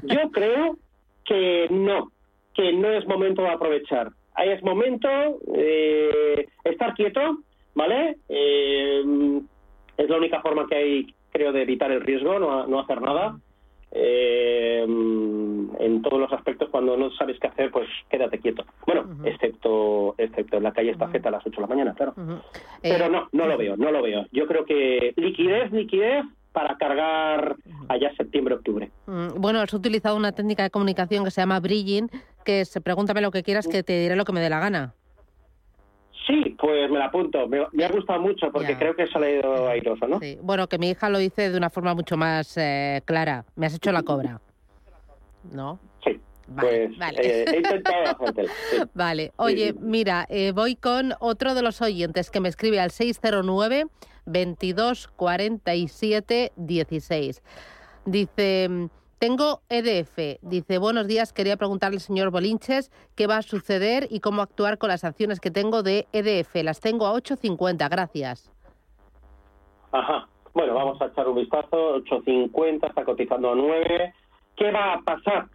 yo 0.03 0.29
creo 0.31 0.77
que 1.25 1.67
no, 1.69 2.11
que 2.53 2.73
no 2.73 2.89
es 2.89 3.05
momento 3.05 3.41
de 3.41 3.49
aprovechar. 3.49 4.11
Ahí 4.33 4.49
es 4.49 4.63
momento 4.63 5.07
de 5.47 6.47
estar 6.63 6.93
quieto, 6.93 7.37
¿vale? 7.75 8.17
Eh, 8.29 9.03
es 9.97 10.09
la 10.09 10.17
única 10.17 10.41
forma 10.41 10.65
que 10.67 10.75
hay, 10.75 11.15
creo, 11.31 11.51
de 11.51 11.61
evitar 11.61 11.91
el 11.91 12.01
riesgo, 12.01 12.39
no, 12.39 12.67
no 12.67 12.79
hacer 12.79 13.01
nada. 13.01 13.37
Eh, 13.93 14.83
en 14.83 16.01
todos 16.01 16.19
los 16.19 16.31
aspectos, 16.31 16.69
cuando 16.69 16.95
no 16.95 17.11
sabes 17.11 17.37
qué 17.39 17.47
hacer, 17.47 17.71
pues 17.71 17.89
quédate 18.09 18.39
quieto. 18.39 18.63
Bueno, 18.85 19.05
excepto 19.25 20.15
excepto 20.17 20.57
en 20.57 20.63
la 20.63 20.71
calle 20.71 20.91
Estafeta 20.91 21.29
a 21.29 21.33
las 21.33 21.45
8 21.45 21.55
de 21.55 21.61
la 21.61 21.67
mañana, 21.67 21.93
claro. 21.93 22.13
Pero 22.81 23.05
eh, 23.05 23.09
no, 23.09 23.27
no 23.31 23.47
lo 23.47 23.57
veo, 23.57 23.75
no 23.75 23.91
lo 23.91 24.01
veo. 24.01 24.25
Yo 24.31 24.47
creo 24.47 24.65
que 24.65 25.13
liquidez, 25.17 25.71
liquidez 25.71 26.23
para 26.51 26.77
cargar 26.77 27.55
allá 27.87 28.13
septiembre-octubre. 28.15 28.91
Bueno, 29.37 29.59
has 29.59 29.73
utilizado 29.73 30.15
una 30.15 30.33
técnica 30.33 30.63
de 30.63 30.69
comunicación 30.69 31.23
que 31.23 31.31
se 31.31 31.41
llama 31.41 31.59
bridging, 31.59 32.09
que 32.43 32.61
es 32.61 32.79
pregúntame 32.83 33.21
lo 33.21 33.31
que 33.31 33.43
quieras 33.43 33.67
que 33.67 33.83
te 33.83 33.99
diré 33.99 34.15
lo 34.15 34.25
que 34.25 34.33
me 34.33 34.41
dé 34.41 34.49
la 34.49 34.59
gana. 34.59 34.93
Sí, 36.31 36.55
pues 36.57 36.89
me 36.89 36.97
la 36.97 37.05
apunto. 37.05 37.45
Me, 37.47 37.83
ha 37.83 37.89
gustado 37.89 38.21
mucho 38.21 38.51
porque 38.53 38.77
creo 38.77 38.95
que 38.95 39.03
ha 39.03 39.11
salido 39.11 39.67
airoso, 39.67 40.07
¿no? 40.07 40.19
Sí. 40.19 40.37
Bueno, 40.41 40.67
que 40.67 40.77
mi 40.77 40.89
hija 40.89 41.09
lo 41.09 41.17
dice 41.17 41.49
de 41.49 41.57
una 41.57 41.69
forma 41.69 41.93
mucho 41.93 42.15
más 42.15 42.55
eh, 42.57 43.01
clara. 43.03 43.43
Me 43.57 43.65
has 43.65 43.75
hecho 43.75 43.91
la 43.91 44.03
cobra. 44.03 44.39
¿No? 45.51 45.79
Sí. 46.05 46.21
pues 46.57 46.91
eh, 47.17 47.45
he 47.51 47.57
intentado 47.57 48.17
Vale. 48.93 49.33
Oye, 49.35 49.75
mira, 49.77 50.25
eh, 50.29 50.53
voy 50.53 50.77
con 50.77 51.13
otro 51.19 51.53
de 51.53 51.63
los 51.63 51.81
oyentes 51.81 52.31
que 52.31 52.39
me 52.39 52.47
escribe 52.47 52.79
al 52.79 52.91
609 52.91 53.87
22 54.25 55.07
47 55.09 56.53
16. 56.55 57.43
Dice 58.05 58.89
tengo 59.21 59.61
EDF. 59.69 60.39
Dice, 60.41 60.79
buenos 60.79 61.05
días, 61.07 61.31
quería 61.31 61.55
preguntarle 61.55 61.97
al 61.97 62.01
señor 62.01 62.31
Bolinches 62.31 62.91
qué 63.15 63.27
va 63.27 63.37
a 63.37 63.41
suceder 63.43 64.07
y 64.09 64.19
cómo 64.19 64.41
actuar 64.41 64.79
con 64.79 64.89
las 64.89 65.03
acciones 65.03 65.39
que 65.39 65.51
tengo 65.51 65.83
de 65.83 66.07
EDF. 66.11 66.55
Las 66.63 66.81
tengo 66.81 67.05
a 67.05 67.13
8.50, 67.13 67.87
gracias. 67.87 68.51
Ajá. 69.91 70.27
Bueno, 70.55 70.73
vamos 70.73 70.99
a 71.03 71.05
echar 71.05 71.27
un 71.27 71.35
vistazo. 71.35 71.97
8.50, 71.97 72.89
está 72.89 73.05
cotizando 73.05 73.51
a 73.51 73.55
9. 73.55 74.11
¿Qué 74.55 74.71
va 74.71 74.93
a 74.93 75.01
pasar? 75.01 75.45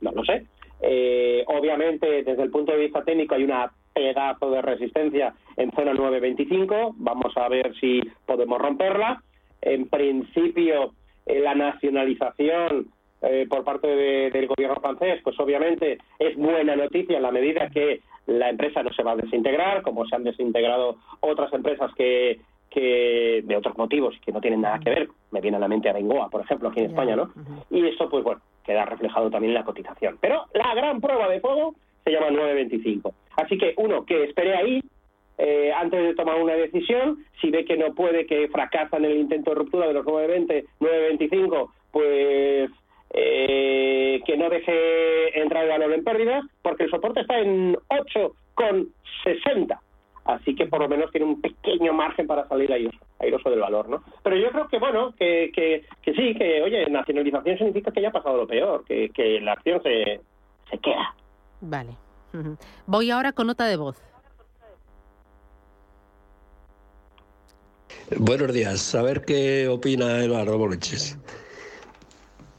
No 0.00 0.12
lo 0.12 0.24
sé. 0.24 0.46
Eh, 0.80 1.42
obviamente, 1.48 2.22
desde 2.22 2.44
el 2.44 2.52
punto 2.52 2.70
de 2.70 2.78
vista 2.78 3.02
técnico, 3.02 3.34
hay 3.34 3.42
una 3.42 3.72
pedazo 3.92 4.48
de 4.52 4.62
resistencia 4.62 5.34
en 5.56 5.72
zona 5.72 5.92
9.25. 5.92 6.94
Vamos 6.94 7.36
a 7.36 7.48
ver 7.48 7.74
si 7.80 8.00
podemos 8.26 8.60
romperla. 8.60 9.20
En 9.60 9.88
principio, 9.88 10.92
eh, 11.26 11.40
la 11.40 11.56
nacionalización 11.56 12.92
eh, 13.22 13.46
por 13.48 13.64
parte 13.64 13.88
del 13.88 14.46
gobierno 14.46 14.76
francés, 14.80 15.20
pues 15.24 15.38
obviamente 15.40 15.98
es 16.18 16.36
buena 16.36 16.76
noticia 16.76 17.16
en 17.16 17.22
la 17.22 17.32
medida 17.32 17.68
que 17.70 18.00
la 18.26 18.50
empresa 18.50 18.82
no 18.82 18.92
se 18.92 19.02
va 19.02 19.12
a 19.12 19.16
desintegrar, 19.16 19.82
como 19.82 20.06
se 20.06 20.14
han 20.14 20.24
desintegrado 20.24 20.96
otras 21.20 21.52
empresas 21.52 21.92
que, 21.94 22.40
que 22.70 23.42
de 23.44 23.56
otros 23.56 23.76
motivos 23.76 24.14
que 24.24 24.32
no 24.32 24.40
tienen 24.40 24.60
nada 24.60 24.78
que 24.78 24.90
ver. 24.90 25.08
Me 25.30 25.40
viene 25.40 25.56
a 25.56 25.60
la 25.60 25.68
mente 25.68 25.88
Arengoa, 25.88 26.28
por 26.28 26.42
ejemplo, 26.42 26.68
aquí 26.68 26.80
en 26.80 26.90
España, 26.90 27.16
¿no? 27.16 27.30
Y 27.70 27.86
eso, 27.86 28.08
pues 28.08 28.22
bueno, 28.22 28.40
queda 28.64 28.84
reflejado 28.84 29.30
también 29.30 29.50
en 29.50 29.58
la 29.60 29.64
cotización. 29.64 30.18
Pero 30.20 30.44
la 30.54 30.74
gran 30.74 31.00
prueba 31.00 31.28
de 31.28 31.40
fuego 31.40 31.74
se 32.04 32.12
llama 32.12 32.30
925. 32.30 33.14
Así 33.36 33.56
que 33.58 33.74
uno, 33.78 34.04
que 34.04 34.24
espere 34.24 34.54
ahí, 34.56 34.80
eh, 35.38 35.72
antes 35.72 36.02
de 36.02 36.14
tomar 36.14 36.40
una 36.40 36.54
decisión, 36.54 37.24
si 37.40 37.50
ve 37.50 37.64
que 37.64 37.76
no 37.76 37.94
puede, 37.94 38.26
que 38.26 38.48
fracasa 38.48 38.96
en 38.96 39.04
el 39.06 39.16
intento 39.16 39.50
de 39.50 39.56
ruptura 39.56 39.86
de 39.86 39.94
los 39.94 40.04
920, 40.04 40.64
925, 40.80 41.72
pues 41.92 42.70
eh, 43.10 44.20
que 44.26 44.36
no 44.36 44.50
deje 44.50 45.40
entrar 45.40 45.64
el 45.64 45.70
valor 45.70 45.92
en 45.92 46.04
pérdida, 46.04 46.42
porque 46.62 46.84
el 46.84 46.90
soporte 46.90 47.20
está 47.20 47.38
en 47.38 47.74
8,60. 47.74 49.78
Así 50.24 50.54
que 50.54 50.66
por 50.66 50.80
lo 50.80 50.88
menos 50.88 51.10
tiene 51.10 51.26
un 51.26 51.40
pequeño 51.40 51.94
margen 51.94 52.26
para 52.26 52.46
salir 52.48 52.70
airoso, 53.18 53.48
del 53.48 53.60
valor, 53.60 53.88
¿no? 53.88 54.02
Pero 54.22 54.36
yo 54.36 54.50
creo 54.50 54.68
que, 54.68 54.78
bueno, 54.78 55.14
que, 55.18 55.50
que, 55.54 56.12
sí, 56.12 56.34
que, 56.34 56.62
oye, 56.62 56.86
nacionalización 56.90 57.56
significa 57.56 57.90
que 57.90 58.02
ya 58.02 58.08
ha 58.08 58.12
pasado 58.12 58.36
lo 58.36 58.46
peor, 58.46 58.84
que, 58.84 59.08
que 59.08 59.40
la 59.40 59.52
acción 59.52 59.82
se, 59.82 60.20
se 60.70 60.78
queda. 60.78 61.14
Vale. 61.62 61.92
Voy 62.86 63.10
ahora 63.10 63.32
con 63.32 63.46
nota 63.46 63.64
de 63.64 63.78
voz. 63.78 64.02
Buenos 68.18 68.52
días. 68.52 68.94
A 68.94 69.02
ver 69.02 69.24
qué 69.24 69.66
opina 69.68 70.22
Eduardo 70.22 70.58
Boluches 70.58 71.18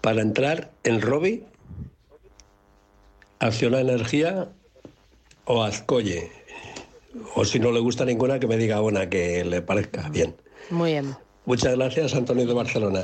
para 0.02 0.22
entrar 0.22 0.72
en 0.84 1.02
Robi, 1.02 1.44
Acciona 3.40 3.80
Energía 3.80 4.50
o 5.46 5.64
Azcoye. 5.64 6.32
O 7.36 7.44
si 7.44 7.60
no 7.60 7.72
le 7.72 7.80
gusta 7.80 8.06
ninguna, 8.06 8.40
que 8.40 8.48
me 8.48 8.58
diga 8.58 8.82
una 8.82 9.10
que 9.10 9.44
le 9.44 9.62
parezca 9.62 10.10
bien. 10.10 10.36
Muy 10.70 10.92
bien. 10.92 11.16
Muchas 11.46 11.76
gracias, 11.76 12.16
Antonio 12.16 12.46
de 12.46 12.54
Barcelona. 12.54 13.02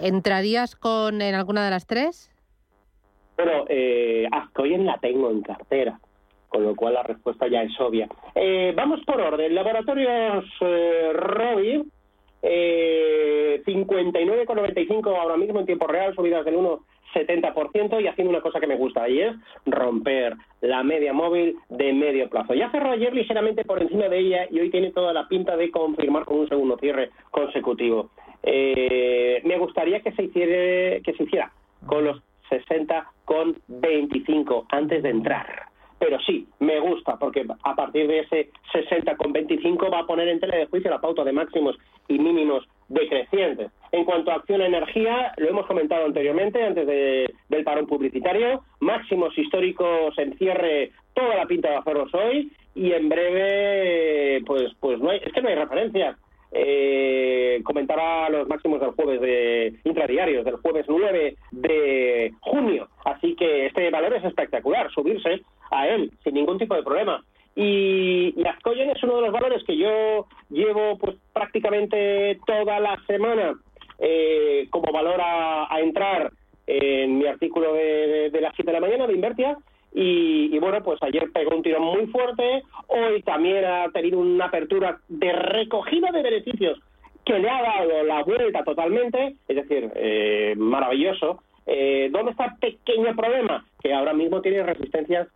¿Entrarías 0.00 0.76
con 0.76 1.22
en 1.22 1.34
alguna 1.34 1.64
de 1.64 1.70
las 1.70 1.86
tres? 1.86 2.30
Bueno, 3.36 3.64
eh, 3.68 4.26
Azcoyen 4.30 4.84
la 4.84 4.98
tengo 4.98 5.30
en 5.30 5.40
cartera, 5.40 5.98
con 6.48 6.64
lo 6.64 6.76
cual 6.76 6.94
la 6.94 7.02
respuesta 7.02 7.48
ya 7.48 7.62
es 7.62 7.72
obvia. 7.80 8.08
Eh, 8.34 8.72
vamos 8.76 9.00
por 9.06 9.20
orden. 9.20 9.54
Laboratorios 9.54 10.44
eh, 10.60 11.10
Robi 11.14 11.82
eh, 12.42 13.62
59,95 13.64 15.16
ahora 15.16 15.36
mismo 15.36 15.60
en 15.60 15.66
tiempo 15.66 15.86
real, 15.86 16.12
subidas 16.14 16.44
del 16.44 16.56
1,70% 16.56 18.02
y 18.02 18.08
haciendo 18.08 18.30
una 18.30 18.40
cosa 18.40 18.58
que 18.60 18.66
me 18.66 18.76
gusta 18.76 19.08
y 19.08 19.20
es 19.20 19.36
romper 19.66 20.34
la 20.60 20.82
media 20.82 21.12
móvil 21.12 21.56
de 21.68 21.92
medio 21.92 22.28
plazo. 22.28 22.54
Ya 22.54 22.68
cerró 22.70 22.90
ayer 22.90 23.14
ligeramente 23.14 23.64
por 23.64 23.80
encima 23.80 24.08
de 24.08 24.18
ella 24.18 24.48
y 24.50 24.58
hoy 24.60 24.70
tiene 24.70 24.90
toda 24.90 25.12
la 25.12 25.28
pinta 25.28 25.56
de 25.56 25.70
confirmar 25.70 26.24
con 26.24 26.40
un 26.40 26.48
segundo 26.48 26.76
cierre 26.78 27.10
consecutivo. 27.30 28.10
Eh, 28.42 29.40
me 29.44 29.56
gustaría 29.58 30.00
que 30.00 30.10
se 30.12 30.24
hiciera, 30.24 30.98
que 31.00 31.14
se 31.16 31.22
hiciera 31.22 31.52
con 31.86 32.04
los 32.04 32.20
60,25 32.50 34.66
antes 34.70 35.02
de 35.02 35.10
entrar 35.10 35.71
pero 36.02 36.18
sí, 36.26 36.48
me 36.58 36.80
gusta, 36.80 37.16
porque 37.16 37.46
a 37.62 37.76
partir 37.76 38.08
de 38.08 38.18
ese 38.18 38.50
60,25 38.72 39.92
va 39.92 40.00
a 40.00 40.04
poner 40.04 40.26
en 40.26 40.40
tela 40.40 40.56
de 40.56 40.66
juicio 40.66 40.90
la 40.90 41.00
pauta 41.00 41.22
de 41.22 41.30
máximos 41.30 41.78
y 42.08 42.18
mínimos 42.18 42.66
decrecientes. 42.88 43.70
En 43.92 44.04
cuanto 44.04 44.32
a 44.32 44.34
acción 44.34 44.62
a 44.62 44.66
energía, 44.66 45.32
lo 45.36 45.48
hemos 45.48 45.64
comentado 45.64 46.04
anteriormente, 46.04 46.60
antes 46.60 46.88
del 46.88 47.64
parón 47.64 47.86
publicitario, 47.86 48.64
máximos 48.80 49.38
históricos 49.38 50.18
en 50.18 50.36
cierre, 50.38 50.90
toda 51.14 51.36
la 51.36 51.46
pinta 51.46 51.70
de 51.70 51.76
hacerlos 51.76 52.12
hoy, 52.14 52.50
y 52.74 52.90
en 52.90 53.08
breve, 53.08 54.42
pues, 54.44 54.72
pues 54.80 54.98
no 54.98 55.10
hay, 55.10 55.20
es 55.24 55.32
que 55.32 55.40
no 55.40 55.50
hay 55.50 55.54
referencias. 55.54 56.16
Eh, 56.54 57.60
comentaba 57.64 58.28
los 58.28 58.46
máximos 58.46 58.80
del 58.80 58.90
jueves 58.90 59.20
de 59.20 59.74
intradiarios, 59.84 60.44
del 60.44 60.56
jueves 60.56 60.86
9 60.88 61.36
de 61.50 62.32
junio. 62.40 62.88
Así 63.04 63.34
que 63.34 63.66
este 63.66 63.90
valor 63.90 64.14
es 64.14 64.24
espectacular, 64.24 64.90
subirse 64.92 65.40
a 65.70 65.88
él 65.88 66.10
sin 66.22 66.34
ningún 66.34 66.58
tipo 66.58 66.74
de 66.74 66.82
problema. 66.82 67.24
Y, 67.54 68.34
y 68.36 68.42
es 68.42 69.02
uno 69.02 69.16
de 69.16 69.22
los 69.22 69.32
valores 69.32 69.62
que 69.64 69.76
yo 69.76 70.26
llevo 70.48 70.96
pues 70.98 71.16
prácticamente 71.32 72.38
toda 72.46 72.80
la 72.80 72.98
semana 73.06 73.54
eh, 73.98 74.66
como 74.70 74.90
valor 74.92 75.20
a, 75.22 75.78
entrar 75.80 76.32
en 76.66 77.18
mi 77.18 77.26
artículo 77.26 77.74
de, 77.74 78.30
las 78.40 78.54
7 78.56 78.70
de 78.70 78.72
la 78.72 78.80
mañana 78.80 79.06
de 79.06 79.14
Invertia. 79.14 79.56
Y, 79.94 80.58
bueno, 80.58 80.82
pues 80.82 81.02
ayer 81.02 81.30
pegó 81.32 81.54
un 81.54 81.62
tiro 81.62 81.80
muy 81.80 82.06
fuerte, 82.06 82.62
hoy 82.88 83.22
también 83.22 83.64
ha 83.64 83.90
tenido 83.90 84.18
una 84.20 84.46
apertura 84.46 84.98
de 85.08 85.32
recogida 85.32 86.10
de 86.10 86.22
beneficios 86.22 86.80
que 87.24 87.38
le 87.38 87.48
ha 87.48 87.62
dado 87.62 88.02
la 88.02 88.22
vuelta 88.24 88.64
totalmente, 88.64 89.36
es 89.46 89.56
decir, 89.56 89.92
eh, 89.94 90.54
maravilloso. 90.56 91.42
Eh, 91.66 92.08
¿Dónde 92.10 92.32
está 92.32 92.46
el 92.46 92.56
pequeño 92.56 93.14
problema? 93.14 93.64
Que 93.80 93.92
ahora 93.92 94.12
mismo 94.12 94.40
tiene 94.40 94.62
resistencias 94.62 95.28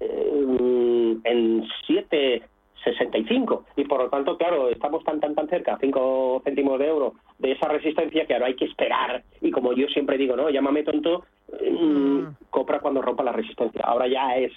eh, 0.00 1.16
en 1.24 1.64
7,65 1.88 3.64
y 3.76 3.84
por 3.84 4.02
lo 4.02 4.10
tanto, 4.10 4.36
claro, 4.36 4.68
estamos 4.68 5.02
tan 5.04 5.20
tan 5.20 5.34
tan 5.34 5.48
cerca, 5.48 5.78
5 5.80 6.42
céntimos 6.44 6.78
de 6.78 6.88
euro 6.88 7.14
de 7.38 7.52
esa 7.52 7.68
resistencia 7.68 8.26
que 8.26 8.34
ahora 8.34 8.46
hay 8.46 8.56
que 8.56 8.66
esperar 8.66 9.22
y 9.40 9.50
como 9.50 9.72
yo 9.72 9.86
siempre 9.88 10.18
digo, 10.18 10.36
no, 10.36 10.50
llámame 10.50 10.82
tonto, 10.82 11.24
mm, 11.52 12.48
compra 12.50 12.80
cuando 12.80 13.02
rompa 13.02 13.22
la 13.22 13.32
resistencia. 13.32 13.82
Ahora 13.84 14.06
ya 14.08 14.36
es 14.36 14.52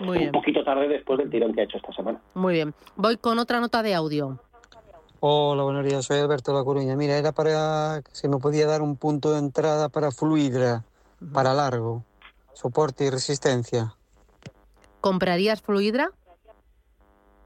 un 0.00 0.32
poquito 0.32 0.64
tarde 0.64 0.88
después 0.88 1.18
del 1.18 1.30
tirón 1.30 1.52
que 1.52 1.60
ha 1.60 1.64
hecho 1.64 1.76
esta 1.76 1.92
semana. 1.92 2.20
Muy 2.34 2.54
bien. 2.54 2.74
Voy 2.96 3.16
con 3.16 3.38
otra 3.38 3.60
nota 3.60 3.82
de 3.82 3.94
audio. 3.94 4.38
Hola, 5.20 5.62
buenos 5.62 5.84
días. 5.84 6.04
Soy 6.04 6.18
Alberto 6.18 6.52
La 6.52 6.64
Coruña. 6.64 6.96
Mira, 6.96 7.16
era 7.16 7.32
para 7.32 8.02
si 8.12 8.28
me 8.28 8.38
podía 8.38 8.66
dar 8.66 8.82
un 8.82 8.96
punto 8.96 9.32
de 9.32 9.38
entrada 9.38 9.88
para 9.88 10.10
Fluidra, 10.10 10.84
para 11.32 11.54
largo, 11.54 12.02
soporte 12.52 13.06
y 13.06 13.10
resistencia. 13.10 13.94
¿Comprarías 15.00 15.62
Fluidra? 15.62 16.10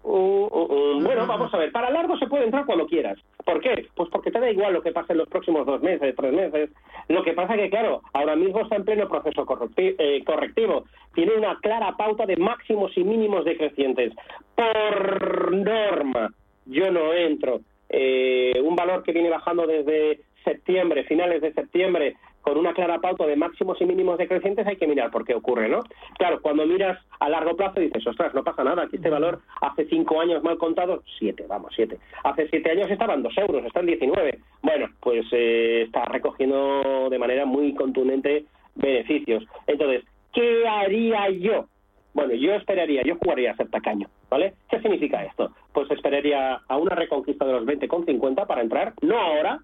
Uh, 0.03 0.11
uh, 0.11 0.97
uh. 0.97 1.03
Bueno, 1.03 1.27
vamos 1.27 1.53
a 1.53 1.59
ver, 1.59 1.71
para 1.71 1.91
largo 1.91 2.17
se 2.19 2.27
puede 2.27 2.47
entrar 2.47 2.67
cuando 2.67 2.87
quieras. 2.87 3.19
¿Por 3.49 3.63
qué? 3.63 3.87
Pues 3.95 4.11
porque 4.11 4.31
te 4.31 4.41
da 4.41 4.51
igual 4.51 4.75
lo 4.75 4.83
que 4.83 4.93
pase 4.93 5.15
en 5.15 5.21
los 5.21 5.29
próximos 5.31 5.65
dos 5.65 5.81
meses, 5.81 6.15
tres 6.15 6.35
meses. 6.35 6.69
Lo 7.09 7.25
que 7.25 7.33
pasa 7.33 7.57
que, 7.57 7.71
claro, 7.71 8.03
ahora 8.13 8.37
mismo 8.37 8.61
está 8.61 8.77
en 8.77 8.85
pleno 8.85 9.09
proceso 9.09 9.47
eh, 9.79 10.23
correctivo. 10.27 10.85
Tiene 11.15 11.33
una 11.35 11.59
clara 11.61 11.97
pauta 11.97 12.27
de 12.27 12.37
máximos 12.37 12.93
y 12.95 13.05
mínimos 13.05 13.47
decrecientes. 13.47 14.13
Por 14.55 15.55
norma, 15.55 16.31
yo 16.67 16.93
no 16.93 17.15
entro. 17.15 17.61
Eh, 17.89 18.53
un 18.63 18.77
valor 18.77 19.03
que 19.03 19.13
viene 19.13 19.31
bajando 19.31 19.67
desde 19.67 20.21
septiembre, 20.45 21.05
finales 21.05 21.41
de 21.41 21.55
septiembre, 21.55 22.17
con 22.49 22.57
una 22.57 22.73
clara 22.73 22.99
pauta 22.99 23.27
de 23.27 23.37
máximos 23.37 23.79
y 23.79 23.85
mínimos 23.85 24.17
decrecientes, 24.17 24.67
hay 24.67 24.77
que 24.77 24.87
mirar 24.87 25.11
por 25.11 25.27
qué 25.27 25.35
ocurre, 25.35 25.69
¿no? 25.69 25.81
Claro, 26.17 26.41
cuando 26.41 26.65
miras 26.65 26.99
a 27.21 27.29
largo 27.29 27.55
plazo 27.55 27.79
dices, 27.79 28.07
ostras, 28.07 28.33
no 28.33 28.43
pasa 28.43 28.65
nada, 28.65 28.85
aquí 28.85 28.97
este 28.97 29.11
valor 29.11 29.41
hace 29.61 29.85
cinco 29.85 30.19
años 30.19 30.43
mal 30.43 30.57
contado, 30.57 31.03
siete, 31.19 31.45
vamos, 31.47 31.75
siete. 31.77 31.99
Hace 32.25 32.49
siete 32.49 32.71
años 32.71 32.91
estaban 32.91 33.23
dos 33.23 33.37
euros, 33.37 33.67
están 33.67 33.85
19. 33.85 34.39
Bueno, 34.63 34.87
pues 35.01 35.27
eh, 35.33 35.83
está 35.83 36.07
recogiendo 36.07 37.11
de 37.11 37.19
manera 37.19 37.45
muy 37.45 37.75
contundente 37.75 38.47
beneficios. 38.77 39.45
Entonces, 39.67 40.05
¿qué 40.33 40.67
haría 40.67 41.29
yo? 41.29 41.67
Bueno, 42.15 42.33
yo 42.33 42.55
esperaría, 42.55 43.03
yo 43.03 43.17
jugaría 43.17 43.53
a 43.53 43.57
ser 43.57 43.69
tacaño, 43.69 44.09
¿vale? 44.31 44.55
¿Qué 44.71 44.81
significa 44.81 45.23
esto? 45.23 45.53
Pues 45.75 45.91
esperaría 45.91 46.63
a 46.67 46.77
una 46.79 46.95
reconquista 46.95 47.45
de 47.45 47.53
los 47.53 47.67
20,50 47.67 48.47
para 48.47 48.63
entrar, 48.63 48.95
no 49.03 49.19
ahora, 49.19 49.61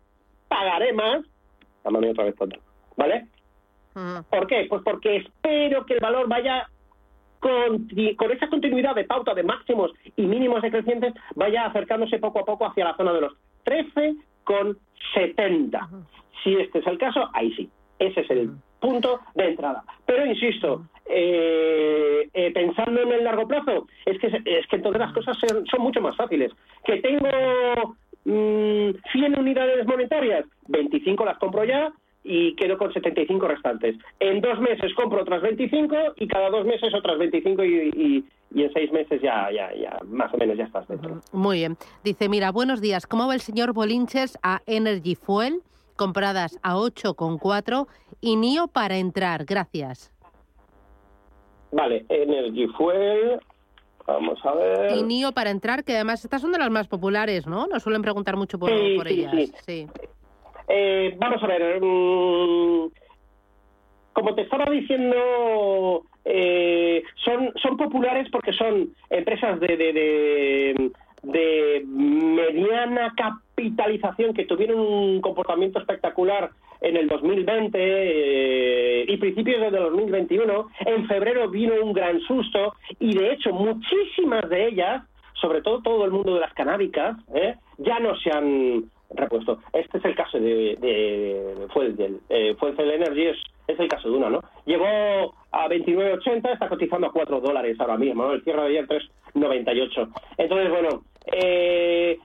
pagaré 0.49 0.92
más, 0.92 1.25
mano 1.90 2.11
otra 2.11 2.25
vez 2.25 2.37
total. 2.37 2.61
¿Vale? 2.96 3.26
¿Por 4.28 4.46
qué? 4.46 4.66
Pues 4.68 4.83
porque 4.83 5.16
espero 5.16 5.87
que 5.87 5.94
el 5.94 6.00
valor 6.00 6.28
vaya 6.28 6.68
con, 7.38 7.88
con, 8.16 8.33
esa 8.33 8.48
continuidad 8.48 8.94
de 8.94 9.04
pauta 9.04 9.35
de 9.35 9.42
máximos 9.42 9.92
y 10.16 10.22
mínimos 10.22 10.62
decrecientes, 10.62 11.12
vaya 11.35 11.66
acercándose 11.66 12.18
poco 12.18 12.40
a 12.40 12.44
poco 12.44 12.66
hacia 12.66 12.87
la 12.87 12.96
zona 12.96 13.12
de 13.12 13.20
los 13.20 13.35
13,70. 13.64 16.07
Si 16.42 16.54
este 16.54 16.78
es 16.78 16.87
el 16.87 16.98
caso, 16.98 17.28
ahí 17.33 17.52
sí. 17.54 17.70
Ese 17.98 18.22
es 18.22 18.30
el 18.30 18.52
punto 18.80 19.20
de 19.35 19.50
entrada. 19.50 19.85
Pero 20.04 20.26
insisto, 20.26 20.85
eh, 21.07 22.28
eh, 22.33 22.50
pensando 22.52 23.02
en 23.02 23.12
el 23.12 23.24
largo 23.24 23.46
plazo, 23.46 23.87
es 24.04 24.18
que, 24.18 24.26
es 24.26 24.66
que 24.66 24.76
entonces 24.76 25.00
las 25.00 25.12
cosas 25.12 25.37
son, 25.38 25.64
son 25.66 25.83
mucho 25.83 26.00
más 26.00 26.16
fáciles. 26.16 26.50
Que 26.85 27.00
tengo 27.00 27.28
mmm, 28.24 28.90
100 29.12 29.38
unidades 29.38 29.87
monetarias, 29.87 30.44
25 30.68 31.24
las 31.24 31.38
compro 31.38 31.64
ya, 31.64 31.92
y 32.24 32.56
quedo 32.56 32.78
con 32.78 32.92
75 32.92 33.46
restantes. 33.46 33.96
En 34.18 34.40
dos 34.40 34.58
meses 34.58 34.92
compro 34.94 35.22
otras 35.22 35.42
25 35.42 35.94
y 36.16 36.26
cada 36.26 36.48
dos 36.48 36.64
meses 36.64 36.92
otras 36.94 37.18
25 37.18 37.64
y, 37.64 38.24
en 38.54 38.72
seis 38.72 38.90
meses 38.92 39.20
ya, 39.20 39.50
ya, 39.52 39.72
ya, 39.74 39.98
más 40.06 40.32
o 40.32 40.38
menos 40.38 40.56
ya 40.56 40.64
estás 40.64 40.88
dentro. 40.88 41.20
Muy 41.32 41.58
bien. 41.58 41.76
Dice, 42.02 42.28
mira, 42.28 42.50
buenos 42.50 42.80
días. 42.80 43.06
¿Cómo 43.06 43.28
va 43.28 43.34
el 43.34 43.40
señor 43.40 43.74
Bolinches 43.74 44.38
a 44.42 44.62
Energy 44.66 45.14
Fuel? 45.14 45.60
Compradas 45.96 46.58
a 46.62 46.76
8,4 46.76 47.87
y 48.20 48.37
NIO 48.37 48.68
para 48.68 48.96
entrar. 48.96 49.44
Gracias. 49.44 50.10
Vale, 51.70 52.06
Energy 52.08 52.66
Fuel, 52.68 53.38
Vamos 54.06 54.38
a 54.44 54.54
ver. 54.54 54.96
Y 54.96 55.02
NIO 55.02 55.32
para 55.32 55.50
entrar, 55.50 55.82
que 55.82 55.94
además 55.94 56.24
estas 56.24 56.42
son 56.42 56.52
de 56.52 56.58
las 56.58 56.70
más 56.70 56.88
populares, 56.88 57.46
¿no? 57.46 57.66
Nos 57.66 57.82
suelen 57.82 58.02
preguntar 58.02 58.37
mucho 58.37 58.58
por, 58.58 58.70
por 58.96 59.08
ellas. 59.08 59.50
Sí. 59.66 59.87
Eh, 60.68 61.14
vamos 61.18 61.42
a 61.42 61.46
ver. 61.46 61.81
Mm, 61.81 62.88
como 64.12 64.35
te 64.35 64.42
estaba 64.42 64.70
diciendo, 64.70 66.05
eh, 66.24 67.03
son, 67.24 67.53
son 67.61 67.77
populares 67.77 68.29
porque 68.31 68.53
son 68.53 68.90
empresas 69.11 69.59
de, 69.59 69.77
de, 69.77 70.90
de, 71.22 71.83
mediana 71.85 73.12
capitalización 73.16 74.33
que 74.33 74.44
tuvieron 74.44 74.79
un 74.79 75.20
comportamiento 75.20 75.81
espectacular 75.81 76.50
en 76.81 76.96
el 76.96 77.09
2020 77.09 77.77
eh, 77.81 79.05
y 79.09 79.16
principios 79.16 79.61
del 79.61 79.72
2021. 79.72 80.68
En 80.87 81.07
febrero 81.09 81.50
vino 81.50 81.74
un 81.83 81.92
gran 81.92 82.20
susto 82.20 82.77
y 83.00 83.16
de 83.16 83.33
hecho 83.33 83.53
muchísimas 83.53 84.48
de 84.48 84.68
ellas, 84.68 85.03
sobre 85.40 85.61
todo 85.61 85.83
todo 85.83 86.05
el 86.05 86.12
mundo 86.12 86.35
de 86.35 86.40
las 86.40 86.55
canábicas, 86.55 87.16
ya 87.79 87.98
no 87.98 88.14
se 88.16 88.31
han 88.31 88.85
repuesto. 89.16 89.59
Este 89.72 89.98
es 89.98 90.05
el 90.05 90.14
caso 90.14 90.38
de, 90.38 90.77
de 90.81 91.66
Fuel, 91.72 91.96
eh, 92.29 92.57
Energy, 92.94 93.27
es, 93.27 93.37
es, 93.66 93.79
el 93.79 93.88
caso 93.88 94.11
de 94.11 94.16
una, 94.16 94.31
¿no? 94.31 94.40
Llegó 94.66 94.87
a 95.53 95.68
29.80, 95.68 96.53
está 96.53 96.68
cotizando 96.68 97.07
a 97.07 97.12
4 97.12 97.40
dólares 97.40 97.79
ahora 97.81 97.96
mismo, 97.96 98.24
¿no? 98.24 98.33
El 98.33 98.44
cierre 98.44 98.62
de 98.62 98.68
ayer 98.68 98.88
3.98. 98.88 100.09
Entonces, 100.38 100.70
bueno, 100.70 101.03
eh, 101.33 102.18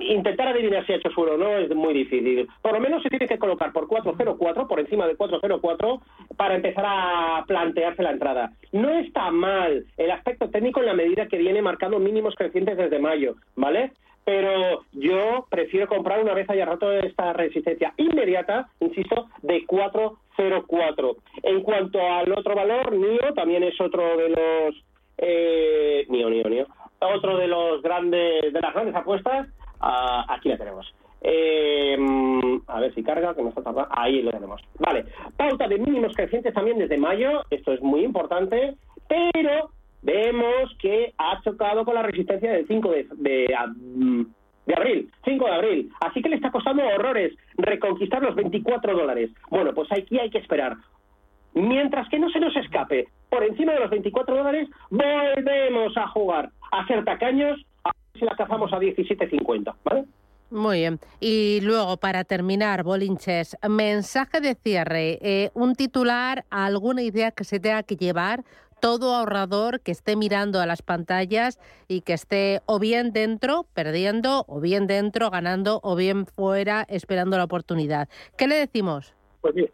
intentar 0.00 0.48
adivinar 0.48 0.84
si 0.86 0.92
ha 0.92 0.96
hecho 0.96 1.10
suelo 1.10 1.34
o 1.34 1.38
no 1.38 1.56
es 1.56 1.74
muy 1.74 1.94
difícil. 1.94 2.48
Por 2.62 2.72
lo 2.72 2.80
menos 2.80 3.02
se 3.02 3.08
tiene 3.08 3.28
que 3.28 3.38
colocar 3.38 3.72
por 3.72 3.86
404, 3.86 4.66
por 4.66 4.80
encima 4.80 5.06
de 5.06 5.16
404, 5.16 6.00
para 6.36 6.56
empezar 6.56 6.84
a 6.86 7.44
plantearse 7.46 8.02
la 8.02 8.10
entrada. 8.10 8.52
No 8.72 8.90
está 8.90 9.30
mal 9.30 9.86
el 9.96 10.10
aspecto 10.10 10.50
técnico 10.50 10.80
en 10.80 10.86
la 10.86 10.94
medida 10.94 11.28
que 11.28 11.38
viene 11.38 11.62
marcando 11.62 11.98
mínimos 11.98 12.34
crecientes 12.34 12.76
desde 12.76 12.98
mayo, 12.98 13.36
¿vale? 13.54 13.92
Pero 14.26 14.82
yo 14.90 15.46
prefiero 15.48 15.86
comprar 15.86 16.20
una 16.20 16.34
vez 16.34 16.50
haya 16.50 16.64
rato 16.64 16.90
esta 16.90 17.32
resistencia 17.32 17.94
inmediata, 17.96 18.68
insisto, 18.80 19.28
de 19.42 19.64
404. 19.64 21.16
En 21.44 21.62
cuanto 21.62 22.00
al 22.00 22.32
otro 22.32 22.56
valor, 22.56 22.92
NIO 22.92 23.34
también 23.34 23.62
es 23.62 23.80
otro 23.80 24.16
de 24.16 24.28
los 24.30 24.84
eh, 25.18 26.04
NIO, 26.08 26.28
NIO, 26.28 26.48
NIO, 26.48 26.66
otro 26.98 27.38
de 27.38 27.46
los 27.46 27.80
grandes 27.82 28.52
de 28.52 28.60
las 28.60 28.74
grandes 28.74 28.96
apuestas. 28.96 29.46
Ah, 29.80 30.26
aquí 30.28 30.48
la 30.48 30.58
tenemos. 30.58 30.92
Eh, 31.20 31.96
a 32.66 32.80
ver 32.80 32.94
si 32.94 33.04
carga, 33.04 33.32
que 33.32 33.42
no 33.42 33.50
está 33.50 33.62
tardando. 33.62 33.88
Ahí 33.92 34.22
lo 34.22 34.32
tenemos. 34.32 34.60
Vale. 34.80 35.04
Pauta 35.36 35.68
de 35.68 35.78
mínimos 35.78 36.16
crecientes 36.16 36.52
también 36.52 36.78
desde 36.78 36.98
mayo. 36.98 37.42
Esto 37.50 37.72
es 37.72 37.80
muy 37.80 38.02
importante. 38.02 38.74
Pero 39.08 39.70
vemos 40.02 40.76
que 40.80 41.12
ha 41.18 41.40
chocado 41.42 41.84
con 41.84 41.94
la 41.94 42.02
resistencia 42.02 42.52
del 42.52 42.66
5 42.66 42.90
de, 42.90 43.06
de, 43.16 43.54
abril, 44.74 45.10
5 45.24 45.44
de 45.44 45.52
abril. 45.52 45.92
Así 46.00 46.22
que 46.22 46.28
le 46.28 46.36
está 46.36 46.50
costando 46.50 46.84
horrores 46.84 47.32
reconquistar 47.56 48.22
los 48.22 48.34
24 48.34 48.94
dólares. 48.94 49.30
Bueno, 49.50 49.72
pues 49.74 49.90
aquí 49.92 50.18
hay 50.18 50.30
que 50.30 50.38
esperar. 50.38 50.76
Mientras 51.54 52.08
que 52.08 52.18
no 52.18 52.28
se 52.30 52.40
nos 52.40 52.54
escape 52.56 53.08
por 53.30 53.42
encima 53.42 53.72
de 53.72 53.80
los 53.80 53.90
24 53.90 54.36
dólares, 54.36 54.68
volvemos 54.90 55.96
a 55.96 56.06
jugar 56.08 56.50
a 56.70 56.86
ser 56.86 57.04
tacaños 57.04 57.64
a 57.84 57.90
ver 57.90 58.20
si 58.20 58.24
la 58.24 58.36
cazamos 58.36 58.72
a 58.72 58.78
17.50, 58.78 59.74
¿vale? 59.84 60.04
Muy 60.50 60.78
bien. 60.78 61.00
Y 61.18 61.60
luego, 61.62 61.96
para 61.96 62.22
terminar, 62.22 62.84
Bolinches, 62.84 63.56
mensaje 63.68 64.40
de 64.40 64.54
cierre, 64.54 65.18
eh, 65.20 65.50
un 65.54 65.74
titular, 65.74 66.44
alguna 66.50 67.02
idea 67.02 67.32
que 67.32 67.42
se 67.42 67.58
tenga 67.58 67.82
que 67.82 67.96
llevar 67.96 68.44
todo 68.80 69.14
ahorrador 69.14 69.80
que 69.80 69.92
esté 69.92 70.16
mirando 70.16 70.60
a 70.60 70.66
las 70.66 70.82
pantallas 70.82 71.58
y 71.88 72.02
que 72.02 72.12
esté 72.12 72.60
o 72.66 72.78
bien 72.78 73.12
dentro 73.12 73.66
perdiendo, 73.74 74.44
o 74.48 74.60
bien 74.60 74.86
dentro 74.86 75.30
ganando, 75.30 75.80
o 75.82 75.96
bien 75.96 76.26
fuera 76.26 76.84
esperando 76.88 77.36
la 77.36 77.44
oportunidad. 77.44 78.08
¿Qué 78.36 78.46
le 78.46 78.56
decimos? 78.56 79.14
Pues 79.40 79.54
bien, 79.54 79.70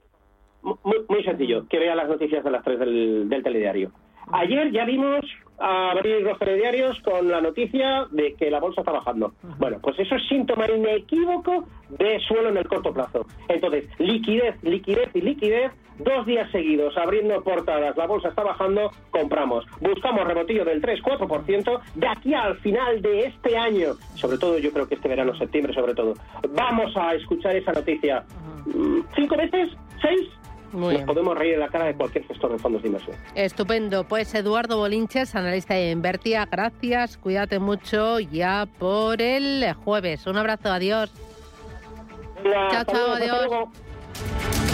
muy, 0.62 1.24
sencillo, 1.24 1.66
que 1.68 1.78
vea 1.78 1.94
las 1.94 2.08
noticias 2.08 2.44
de 2.44 2.50
las 2.50 2.64
tres 2.64 2.78
del, 2.78 3.28
del 3.28 3.42
telediario. 3.42 3.92
Ayer 4.32 4.70
ya 4.72 4.84
vimos 4.84 5.24
abrir 5.62 6.22
los 6.22 6.38
telediarios 6.38 7.00
con 7.02 7.30
la 7.30 7.40
noticia 7.40 8.06
de 8.10 8.34
que 8.34 8.50
la 8.50 8.58
bolsa 8.58 8.80
está 8.80 8.90
bajando. 8.90 9.32
Bueno, 9.58 9.78
pues 9.80 9.96
eso 9.98 10.16
es 10.16 10.22
síntoma 10.28 10.66
inequívoco 10.68 11.66
de 11.90 12.18
suelo 12.26 12.48
en 12.48 12.56
el 12.56 12.66
corto 12.66 12.92
plazo. 12.92 13.26
Entonces, 13.48 13.84
liquidez, 13.98 14.60
liquidez 14.62 15.10
y 15.14 15.20
liquidez, 15.20 15.70
dos 15.98 16.26
días 16.26 16.50
seguidos 16.50 16.96
abriendo 16.96 17.40
portadas, 17.44 17.96
la 17.96 18.08
bolsa 18.08 18.28
está 18.28 18.42
bajando, 18.42 18.90
compramos. 19.10 19.64
Buscamos 19.80 20.26
rebotillo 20.26 20.64
del 20.64 20.82
3-4% 20.82 21.80
de 21.94 22.08
aquí 22.08 22.34
al 22.34 22.56
final 22.58 23.00
de 23.00 23.26
este 23.26 23.56
año. 23.56 23.94
Sobre 24.16 24.38
todo, 24.38 24.58
yo 24.58 24.72
creo 24.72 24.88
que 24.88 24.96
este 24.96 25.08
verano, 25.08 25.32
septiembre 25.36 25.72
sobre 25.74 25.94
todo. 25.94 26.14
Vamos 26.50 26.96
a 26.96 27.14
escuchar 27.14 27.54
esa 27.54 27.72
noticia. 27.72 28.24
Mm, 28.66 29.00
¿Cinco 29.14 29.36
veces? 29.36 29.70
¿Seis? 30.00 30.28
Nos 30.72 31.02
podemos 31.02 31.36
reír 31.36 31.54
en 31.54 31.60
la 31.60 31.68
cara 31.68 31.86
de 31.86 31.94
cualquier 31.94 32.26
gestor 32.26 32.52
de 32.52 32.58
fondos 32.58 32.82
de 32.82 32.88
inversión. 32.88 33.16
Estupendo. 33.34 34.04
Pues 34.04 34.34
Eduardo 34.34 34.78
Bolinches, 34.78 35.34
analista 35.34 35.74
de 35.74 35.90
Invertia, 35.90 36.48
gracias. 36.50 37.16
Cuídate 37.18 37.58
mucho 37.58 38.20
ya 38.20 38.66
por 38.78 39.20
el 39.20 39.72
jueves. 39.84 40.26
Un 40.26 40.38
abrazo. 40.38 40.72
Adiós. 40.72 41.12
chao, 42.70 42.84
chao. 42.84 43.12
Adiós. 43.12 44.68